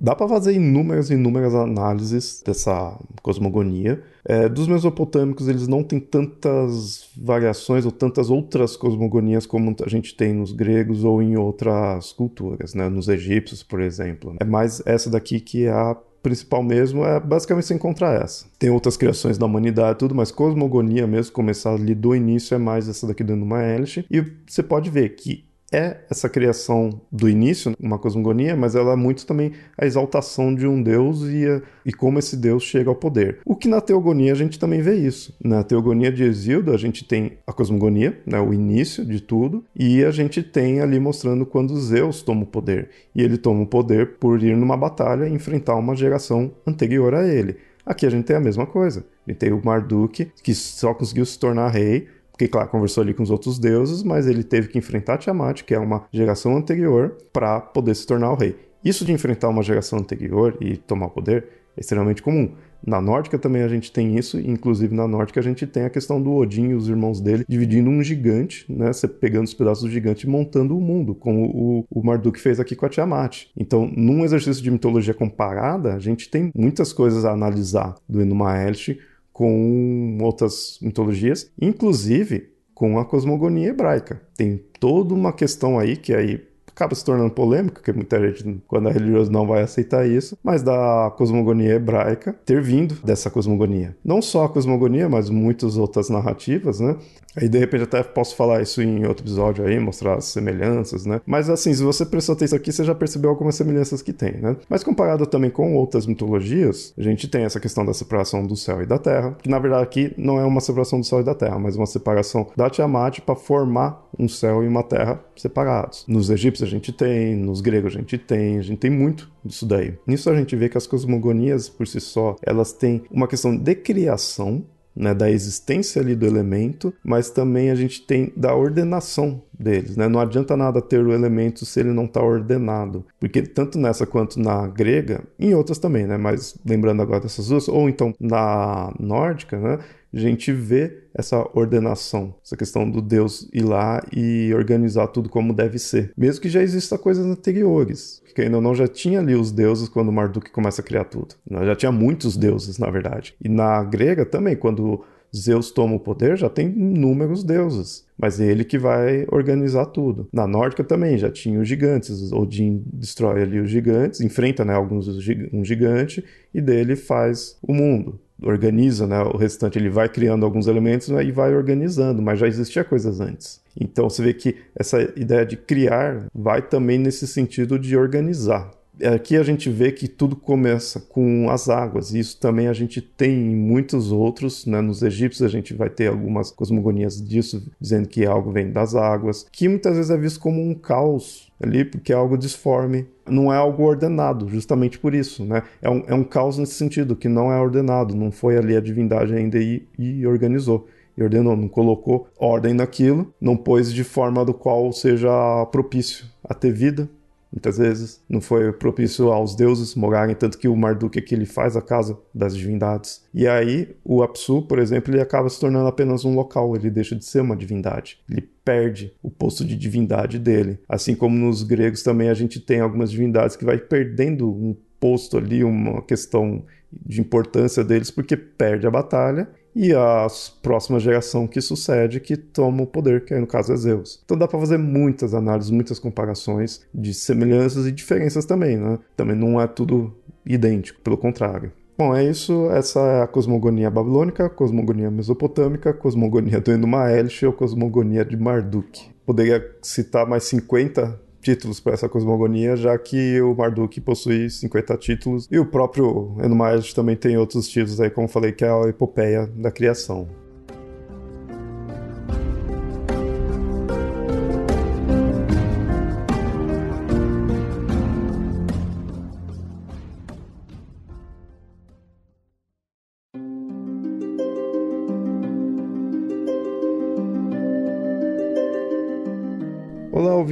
Dá 0.00 0.14
para 0.14 0.26
fazer 0.26 0.54
inúmeras 0.54 1.10
e 1.10 1.14
inúmeras 1.14 1.54
análises 1.54 2.42
dessa 2.44 2.98
cosmogonia. 3.22 4.02
É, 4.24 4.48
dos 4.48 4.66
mesopotâmicos, 4.66 5.46
eles 5.46 5.68
não 5.68 5.82
têm 5.82 6.00
tantas 6.00 7.08
variações 7.14 7.84
ou 7.84 7.92
tantas 7.92 8.30
outras 8.30 8.76
cosmogonias 8.76 9.44
como 9.44 9.76
a 9.84 9.88
gente 9.88 10.16
tem 10.16 10.32
nos 10.32 10.52
gregos 10.52 11.04
ou 11.04 11.22
em 11.22 11.36
outras 11.36 12.12
culturas, 12.12 12.74
né? 12.74 12.88
nos 12.88 13.08
egípcios, 13.08 13.62
por 13.62 13.82
exemplo. 13.82 14.36
É 14.40 14.44
mais 14.44 14.82
essa 14.86 15.10
daqui 15.10 15.38
que 15.38 15.66
é 15.66 15.70
a 15.70 15.94
principal 16.22 16.62
mesmo 16.62 17.04
é 17.04 17.18
basicamente 17.18 17.66
se 17.66 17.74
encontrar 17.74 18.22
essa. 18.22 18.46
Tem 18.58 18.70
outras 18.70 18.96
criações 18.96 19.38
da 19.38 19.46
humanidade 19.46 19.98
tudo, 19.98 20.14
mas 20.14 20.30
cosmogonia 20.30 21.06
mesmo, 21.06 21.32
começar 21.32 21.74
ali 21.74 21.94
do 21.94 22.14
início, 22.14 22.54
é 22.54 22.58
mais 22.58 22.88
essa 22.88 23.06
daqui 23.06 23.24
dando 23.24 23.42
uma 23.42 23.62
Elish. 23.62 24.04
E 24.10 24.24
você 24.46 24.62
pode 24.62 24.90
ver 24.90 25.10
que 25.10 25.44
é 25.72 25.98
essa 26.10 26.28
criação 26.28 27.00
do 27.10 27.28
início, 27.28 27.72
uma 27.78 27.98
cosmogonia, 27.98 28.56
mas 28.56 28.74
ela 28.74 28.92
é 28.92 28.96
muito 28.96 29.24
também 29.24 29.52
a 29.78 29.86
exaltação 29.86 30.54
de 30.54 30.66
um 30.66 30.82
deus 30.82 31.22
e, 31.22 31.46
a, 31.46 31.62
e 31.84 31.92
como 31.92 32.18
esse 32.18 32.36
deus 32.36 32.62
chega 32.62 32.90
ao 32.90 32.96
poder. 32.96 33.38
O 33.44 33.54
que 33.54 33.68
na 33.68 33.80
teogonia 33.80 34.32
a 34.32 34.36
gente 34.36 34.58
também 34.58 34.82
vê 34.82 34.94
isso. 34.94 35.34
Na 35.42 35.62
teogonia 35.62 36.10
de 36.10 36.24
Exildo 36.24 36.72
a 36.72 36.76
gente 36.76 37.04
tem 37.04 37.38
a 37.46 37.52
cosmogonia, 37.52 38.18
né, 38.26 38.40
o 38.40 38.52
início 38.52 39.04
de 39.04 39.20
tudo, 39.20 39.64
e 39.74 40.04
a 40.04 40.10
gente 40.10 40.42
tem 40.42 40.80
ali 40.80 40.98
mostrando 40.98 41.46
quando 41.46 41.78
Zeus 41.78 42.22
toma 42.22 42.42
o 42.42 42.46
poder. 42.46 42.90
E 43.14 43.22
ele 43.22 43.38
toma 43.38 43.62
o 43.62 43.66
poder 43.66 44.18
por 44.18 44.42
ir 44.42 44.56
numa 44.56 44.76
batalha 44.76 45.28
e 45.28 45.32
enfrentar 45.32 45.76
uma 45.76 45.94
geração 45.94 46.50
anterior 46.66 47.14
a 47.14 47.26
ele. 47.26 47.56
Aqui 47.84 48.06
a 48.06 48.10
gente 48.10 48.24
tem 48.24 48.36
a 48.36 48.40
mesma 48.40 48.66
coisa. 48.66 49.04
A 49.26 49.30
gente 49.30 49.38
tem 49.38 49.52
o 49.52 49.64
Marduk, 49.64 50.30
que 50.42 50.54
só 50.54 50.92
conseguiu 50.94 51.24
se 51.24 51.38
tornar 51.38 51.68
rei 51.68 52.08
porque, 52.40 52.48
claro, 52.48 52.70
conversou 52.70 53.02
ali 53.02 53.12
com 53.12 53.22
os 53.22 53.30
outros 53.30 53.58
deuses, 53.58 54.02
mas 54.02 54.26
ele 54.26 54.42
teve 54.42 54.68
que 54.68 54.78
enfrentar 54.78 55.18
Tiamat, 55.18 55.62
que 55.62 55.74
é 55.74 55.78
uma 55.78 56.06
geração 56.10 56.56
anterior, 56.56 57.18
para 57.30 57.60
poder 57.60 57.94
se 57.94 58.06
tornar 58.06 58.32
o 58.32 58.34
rei. 58.34 58.56
Isso 58.82 59.04
de 59.04 59.12
enfrentar 59.12 59.50
uma 59.50 59.62
geração 59.62 59.98
anterior 59.98 60.56
e 60.58 60.78
tomar 60.78 61.06
o 61.06 61.10
poder 61.10 61.44
é 61.76 61.80
extremamente 61.80 62.22
comum. 62.22 62.50
Na 62.82 62.98
Nórdica 62.98 63.38
também 63.38 63.60
a 63.62 63.68
gente 63.68 63.92
tem 63.92 64.16
isso, 64.16 64.40
inclusive 64.40 64.94
na 64.94 65.06
Nórdica 65.06 65.38
a 65.38 65.42
gente 65.42 65.66
tem 65.66 65.82
a 65.82 65.90
questão 65.90 66.20
do 66.20 66.32
Odin 66.32 66.70
e 66.70 66.74
os 66.74 66.88
irmãos 66.88 67.20
dele 67.20 67.44
dividindo 67.46 67.90
um 67.90 68.02
gigante, 68.02 68.64
né? 68.72 68.90
Você 68.90 69.06
pegando 69.06 69.44
os 69.44 69.52
pedaços 69.52 69.84
do 69.84 69.90
gigante 69.90 70.26
e 70.26 70.30
montando 70.30 70.74
o 70.74 70.80
mundo, 70.80 71.14
como 71.14 71.44
o, 71.44 71.84
o 71.90 72.02
Marduk 72.02 72.40
fez 72.40 72.58
aqui 72.58 72.74
com 72.74 72.86
a 72.86 72.88
Tiamat. 72.88 73.48
Então, 73.54 73.86
num 73.94 74.24
exercício 74.24 74.62
de 74.62 74.70
mitologia 74.70 75.12
comparada, 75.12 75.92
a 75.92 75.98
gente 75.98 76.30
tem 76.30 76.50
muitas 76.56 76.90
coisas 76.90 77.26
a 77.26 77.32
analisar 77.32 77.96
do 78.08 78.22
Enuma 78.22 78.58
Elish 78.62 78.98
com 79.40 80.18
outras 80.20 80.78
mitologias, 80.82 81.50
inclusive 81.58 82.50
com 82.74 82.98
a 82.98 83.06
cosmogonia 83.06 83.70
hebraica. 83.70 84.20
Tem 84.36 84.62
toda 84.78 85.14
uma 85.14 85.32
questão 85.32 85.78
aí 85.78 85.96
que 85.96 86.12
aí 86.12 86.46
acaba 86.80 86.94
se 86.94 87.04
tornando 87.04 87.30
polêmico, 87.30 87.74
porque 87.74 87.92
muita 87.92 88.18
gente, 88.20 88.62
quando 88.66 88.88
é 88.88 88.92
religioso, 88.92 89.30
não 89.30 89.46
vai 89.46 89.62
aceitar 89.62 90.08
isso, 90.08 90.36
mas 90.42 90.62
da 90.62 91.12
cosmogonia 91.16 91.74
hebraica 91.74 92.34
ter 92.44 92.62
vindo 92.62 92.94
dessa 93.04 93.30
cosmogonia. 93.30 93.94
Não 94.02 94.22
só 94.22 94.44
a 94.44 94.48
cosmogonia, 94.48 95.08
mas 95.08 95.28
muitas 95.28 95.76
outras 95.76 96.08
narrativas, 96.08 96.80
né? 96.80 96.96
Aí 97.36 97.48
de 97.48 97.58
repente 97.58 97.84
até 97.84 98.02
posso 98.02 98.34
falar 98.34 98.60
isso 98.60 98.82
em 98.82 99.06
outro 99.06 99.24
episódio 99.24 99.64
aí, 99.64 99.78
mostrar 99.78 100.14
as 100.14 100.24
semelhanças, 100.24 101.06
né? 101.06 101.20
Mas 101.24 101.48
assim, 101.48 101.72
se 101.72 101.82
você 101.82 102.04
prestou 102.04 102.32
atenção 102.32 102.56
aqui, 102.56 102.72
você 102.72 102.82
já 102.82 102.94
percebeu 102.94 103.30
algumas 103.30 103.54
semelhanças 103.54 104.02
que 104.02 104.12
tem, 104.12 104.32
né? 104.32 104.56
Mas 104.68 104.82
comparado 104.82 105.26
também 105.26 105.50
com 105.50 105.76
outras 105.76 106.06
mitologias, 106.06 106.92
a 106.98 107.02
gente 107.02 107.28
tem 107.28 107.44
essa 107.44 107.60
questão 107.60 107.84
da 107.84 107.94
separação 107.94 108.44
do 108.44 108.56
céu 108.56 108.82
e 108.82 108.86
da 108.86 108.98
terra, 108.98 109.36
que 109.40 109.48
na 109.48 109.58
verdade 109.58 109.82
aqui 109.82 110.12
não 110.16 110.40
é 110.40 110.44
uma 110.44 110.60
separação 110.60 110.98
do 110.98 111.06
céu 111.06 111.20
e 111.20 111.24
da 111.24 111.34
terra, 111.34 111.58
mas 111.58 111.76
uma 111.76 111.86
separação 111.86 112.48
da 112.56 112.68
Tiamat 112.68 113.20
para 113.20 113.36
formar 113.36 114.08
um 114.18 114.28
céu 114.28 114.64
e 114.64 114.68
uma 114.68 114.82
terra 114.82 115.20
separados. 115.40 116.04
Nos 116.06 116.30
egípcios 116.30 116.68
a 116.68 116.70
gente 116.70 116.92
tem, 116.92 117.34
nos 117.34 117.60
gregos 117.60 117.94
a 117.94 117.98
gente 117.98 118.18
tem, 118.18 118.58
a 118.58 118.62
gente 118.62 118.78
tem 118.78 118.90
muito 118.90 119.30
disso 119.44 119.66
daí. 119.66 119.94
Nisso 120.06 120.30
a 120.30 120.36
gente 120.36 120.54
vê 120.56 120.68
que 120.68 120.78
as 120.78 120.86
cosmogonias 120.86 121.68
por 121.68 121.86
si 121.86 122.00
só, 122.00 122.36
elas 122.42 122.72
têm 122.72 123.02
uma 123.10 123.28
questão 123.28 123.56
de 123.56 123.74
criação 123.74 124.64
né, 124.94 125.14
da 125.14 125.30
existência 125.30 126.02
ali 126.02 126.14
do 126.14 126.26
elemento, 126.26 126.92
mas 127.02 127.30
também 127.30 127.70
a 127.70 127.74
gente 127.74 128.02
tem 128.02 128.32
da 128.36 128.54
ordenação 128.54 129.42
deles. 129.60 129.96
Né? 129.96 130.08
Não 130.08 130.20
adianta 130.20 130.56
nada 130.56 130.80
ter 130.80 131.04
o 131.04 131.12
elemento 131.12 131.64
se 131.66 131.80
ele 131.80 131.92
não 131.92 132.04
está 132.06 132.22
ordenado, 132.22 133.04
porque 133.20 133.42
tanto 133.42 133.78
nessa 133.78 134.06
quanto 134.06 134.40
na 134.40 134.66
grega, 134.66 135.22
em 135.38 135.54
outras 135.54 135.78
também, 135.78 136.06
né? 136.06 136.16
mas 136.16 136.56
lembrando 136.64 137.02
agora 137.02 137.20
dessas 137.20 137.48
duas, 137.48 137.68
ou 137.68 137.88
então 137.88 138.14
na 138.18 138.92
nórdica, 138.98 139.58
né? 139.58 139.78
a 140.12 140.18
gente 140.18 140.52
vê 140.52 141.04
essa 141.14 141.46
ordenação, 141.54 142.34
essa 142.44 142.56
questão 142.56 142.88
do 142.88 143.00
Deus 143.00 143.48
ir 143.52 143.62
lá 143.62 144.02
e 144.12 144.52
organizar 144.54 145.06
tudo 145.08 145.28
como 145.28 145.52
deve 145.52 145.78
ser. 145.78 146.12
Mesmo 146.16 146.42
que 146.42 146.48
já 146.48 146.62
exista 146.62 146.98
coisas 146.98 147.24
anteriores, 147.24 148.20
que 148.34 148.42
ainda 148.42 148.60
não 148.60 148.74
já 148.74 148.88
tinha 148.88 149.20
ali 149.20 149.34
os 149.34 149.52
deuses 149.52 149.88
quando 149.88 150.10
Marduk 150.10 150.50
começa 150.50 150.80
a 150.80 150.84
criar 150.84 151.04
tudo. 151.04 151.34
Já 151.48 151.76
tinha 151.76 151.92
muitos 151.92 152.36
deuses, 152.36 152.78
na 152.78 152.90
verdade. 152.90 153.34
E 153.40 153.48
na 153.48 153.82
grega 153.84 154.24
também, 154.24 154.56
quando 154.56 155.04
Zeus 155.34 155.70
toma 155.70 155.96
o 155.96 156.00
poder, 156.00 156.36
já 156.36 156.48
tem 156.48 156.68
inúmeros 156.68 157.44
deuses, 157.44 158.04
mas 158.18 158.40
é 158.40 158.46
ele 158.46 158.64
que 158.64 158.78
vai 158.78 159.26
organizar 159.30 159.86
tudo. 159.86 160.28
Na 160.32 160.46
nórdica 160.46 160.82
também 160.82 161.16
já 161.16 161.30
tinha 161.30 161.60
os 161.60 161.68
gigantes, 161.68 162.32
Odin 162.32 162.82
destrói 162.92 163.42
ali 163.42 163.60
os 163.60 163.70
gigantes, 163.70 164.20
enfrenta 164.20 164.64
né, 164.64 164.74
alguns 164.74 165.08
um 165.52 165.64
gigante 165.64 166.24
e 166.52 166.60
dele 166.60 166.96
faz 166.96 167.56
o 167.62 167.72
mundo 167.72 168.18
organiza, 168.42 169.06
né? 169.06 169.20
O 169.22 169.36
restante 169.36 169.78
ele 169.78 169.90
vai 169.90 170.08
criando 170.08 170.44
alguns 170.44 170.66
elementos 170.66 171.08
né, 171.08 171.22
e 171.24 171.30
vai 171.30 171.54
organizando, 171.54 172.22
mas 172.22 172.38
já 172.38 172.46
existia 172.46 172.84
coisas 172.84 173.20
antes. 173.20 173.60
Então 173.78 174.08
você 174.08 174.22
vê 174.22 174.34
que 174.34 174.56
essa 174.74 175.00
ideia 175.16 175.44
de 175.44 175.56
criar 175.56 176.26
vai 176.34 176.62
também 176.62 176.98
nesse 176.98 177.26
sentido 177.26 177.78
de 177.78 177.96
organizar. 177.96 178.70
Aqui 179.14 179.36
a 179.36 179.42
gente 179.42 179.70
vê 179.70 179.92
que 179.92 180.08
tudo 180.08 180.36
começa 180.36 181.00
com 181.00 181.48
as 181.50 181.68
águas, 181.68 182.12
e 182.12 182.18
isso 182.18 182.38
também 182.38 182.68
a 182.68 182.72
gente 182.72 183.00
tem 183.00 183.32
em 183.32 183.56
muitos 183.56 184.12
outros, 184.12 184.66
né? 184.66 184.80
Nos 184.80 185.02
egípcios 185.02 185.42
a 185.42 185.50
gente 185.50 185.74
vai 185.74 185.88
ter 185.88 186.08
algumas 186.08 186.50
cosmogonias 186.50 187.20
disso, 187.20 187.70
dizendo 187.80 188.08
que 188.08 188.26
algo 188.26 188.50
vem 188.50 188.70
das 188.70 188.94
águas, 188.94 189.46
que 189.50 189.68
muitas 189.68 189.96
vezes 189.96 190.10
é 190.10 190.16
visto 190.16 190.40
como 190.40 190.60
um 190.60 190.74
caos 190.74 191.50
ali, 191.62 191.84
porque 191.84 192.12
é 192.12 192.16
algo 192.16 192.36
disforme, 192.36 193.06
não 193.28 193.52
é 193.52 193.56
algo 193.56 193.82
ordenado, 193.84 194.48
justamente 194.48 194.98
por 194.98 195.14
isso, 195.14 195.44
né? 195.44 195.62
É 195.80 195.88
um, 195.88 196.02
é 196.06 196.14
um 196.14 196.24
caos 196.24 196.58
nesse 196.58 196.74
sentido, 196.74 197.16
que 197.16 197.28
não 197.28 197.52
é 197.52 197.60
ordenado, 197.60 198.14
não 198.14 198.30
foi 198.30 198.56
ali 198.56 198.76
a 198.76 198.80
divindade 198.80 199.34
ainda 199.34 199.58
e, 199.58 199.86
e 199.98 200.26
organizou 200.26 200.86
e 201.16 201.22
ordenou, 201.22 201.56
não 201.56 201.68
colocou 201.68 202.28
ordem 202.38 202.72
naquilo, 202.72 203.32
não 203.40 203.56
pôs 203.56 203.92
de 203.92 204.04
forma 204.04 204.44
do 204.44 204.54
qual 204.54 204.90
seja 204.92 205.28
propício 205.66 206.24
a 206.42 206.54
ter 206.54 206.72
vida, 206.72 207.08
muitas 207.52 207.78
vezes. 207.78 208.22
Não 208.28 208.40
foi 208.40 208.72
propício 208.72 209.30
aos 209.30 209.54
deuses 209.54 209.94
morarem, 209.94 210.34
tanto 210.34 210.58
que 210.58 210.68
o 210.68 210.76
Marduk 210.76 211.18
aqui 211.18 211.34
ele 211.34 211.46
faz 211.46 211.76
a 211.76 211.82
casa 211.82 212.18
das 212.34 212.56
divindades. 212.56 213.24
E 213.34 213.46
aí, 213.46 213.94
o 214.04 214.22
Apsu, 214.22 214.62
por 214.62 214.78
exemplo, 214.78 215.12
ele 215.12 215.20
acaba 215.20 215.48
se 215.48 215.58
tornando 215.58 215.88
apenas 215.88 216.24
um 216.24 216.34
local, 216.34 216.74
ele 216.76 216.90
deixa 216.90 217.16
de 217.16 217.24
ser 217.24 217.40
uma 217.40 217.56
divindade. 217.56 218.18
Ele 218.30 218.48
perde 218.64 219.12
o 219.22 219.30
posto 219.30 219.64
de 219.64 219.76
divindade 219.76 220.38
dele. 220.38 220.78
Assim 220.88 221.14
como 221.14 221.36
nos 221.36 221.62
gregos 221.62 222.02
também 222.02 222.28
a 222.28 222.34
gente 222.34 222.60
tem 222.60 222.80
algumas 222.80 223.10
divindades 223.10 223.56
que 223.56 223.64
vai 223.64 223.78
perdendo 223.78 224.48
um 224.48 224.76
posto 224.98 225.38
ali, 225.38 225.64
uma 225.64 226.02
questão 226.02 226.64
de 226.92 227.20
importância 227.20 227.82
deles, 227.82 228.10
porque 228.10 228.36
perde 228.36 228.86
a 228.86 228.90
batalha 228.90 229.48
e 229.74 229.92
a 229.94 230.26
próxima 230.62 230.98
geração 230.98 231.46
que 231.46 231.60
sucede 231.60 232.20
que 232.20 232.36
toma 232.36 232.82
o 232.82 232.86
poder, 232.86 233.24
que 233.24 233.34
aí 233.34 233.40
no 233.40 233.46
caso 233.46 233.72
é 233.72 233.76
Zeus. 233.76 234.20
Então 234.24 234.36
dá 234.36 234.48
para 234.48 234.58
fazer 234.58 234.78
muitas 234.78 235.34
análises, 235.34 235.70
muitas 235.70 235.98
comparações 235.98 236.86
de 236.92 237.14
semelhanças 237.14 237.86
e 237.86 237.92
diferenças 237.92 238.44
também, 238.44 238.76
né? 238.76 238.98
Também 239.16 239.36
não 239.36 239.60
é 239.60 239.66
tudo 239.66 240.14
idêntico, 240.44 241.00
pelo 241.00 241.16
contrário. 241.16 241.72
Bom, 241.96 242.16
é 242.16 242.24
isso. 242.24 242.70
Essa 242.70 243.00
é 243.00 243.22
a 243.22 243.26
cosmogonia 243.26 243.90
babilônica, 243.90 244.48
cosmogonia 244.48 245.10
mesopotâmica, 245.10 245.92
cosmogonia 245.92 246.58
do 246.58 246.72
Enuma-Elish 246.72 247.44
ou 247.44 247.52
cosmogonia 247.52 248.24
de 248.24 248.38
Marduk. 248.38 249.10
Poderia 249.26 249.76
citar 249.82 250.26
mais 250.26 250.44
50 250.44 251.20
títulos 251.40 251.80
para 251.80 251.94
essa 251.94 252.08
cosmogonia, 252.08 252.76
já 252.76 252.96
que 252.98 253.40
o 253.40 253.54
Marduk 253.54 254.00
possui 254.00 254.50
50 254.50 254.96
títulos 254.96 255.48
e 255.50 255.58
o 255.58 255.66
próprio 255.66 256.36
Enuma-Elish 256.42 256.94
também 256.94 257.16
tem 257.16 257.36
outros 257.36 257.68
títulos 257.68 258.00
aí, 258.00 258.10
como 258.10 258.28
falei, 258.28 258.52
que 258.52 258.64
é 258.64 258.68
a 258.68 258.88
epopeia 258.88 259.46
da 259.46 259.70
criação. 259.70 260.28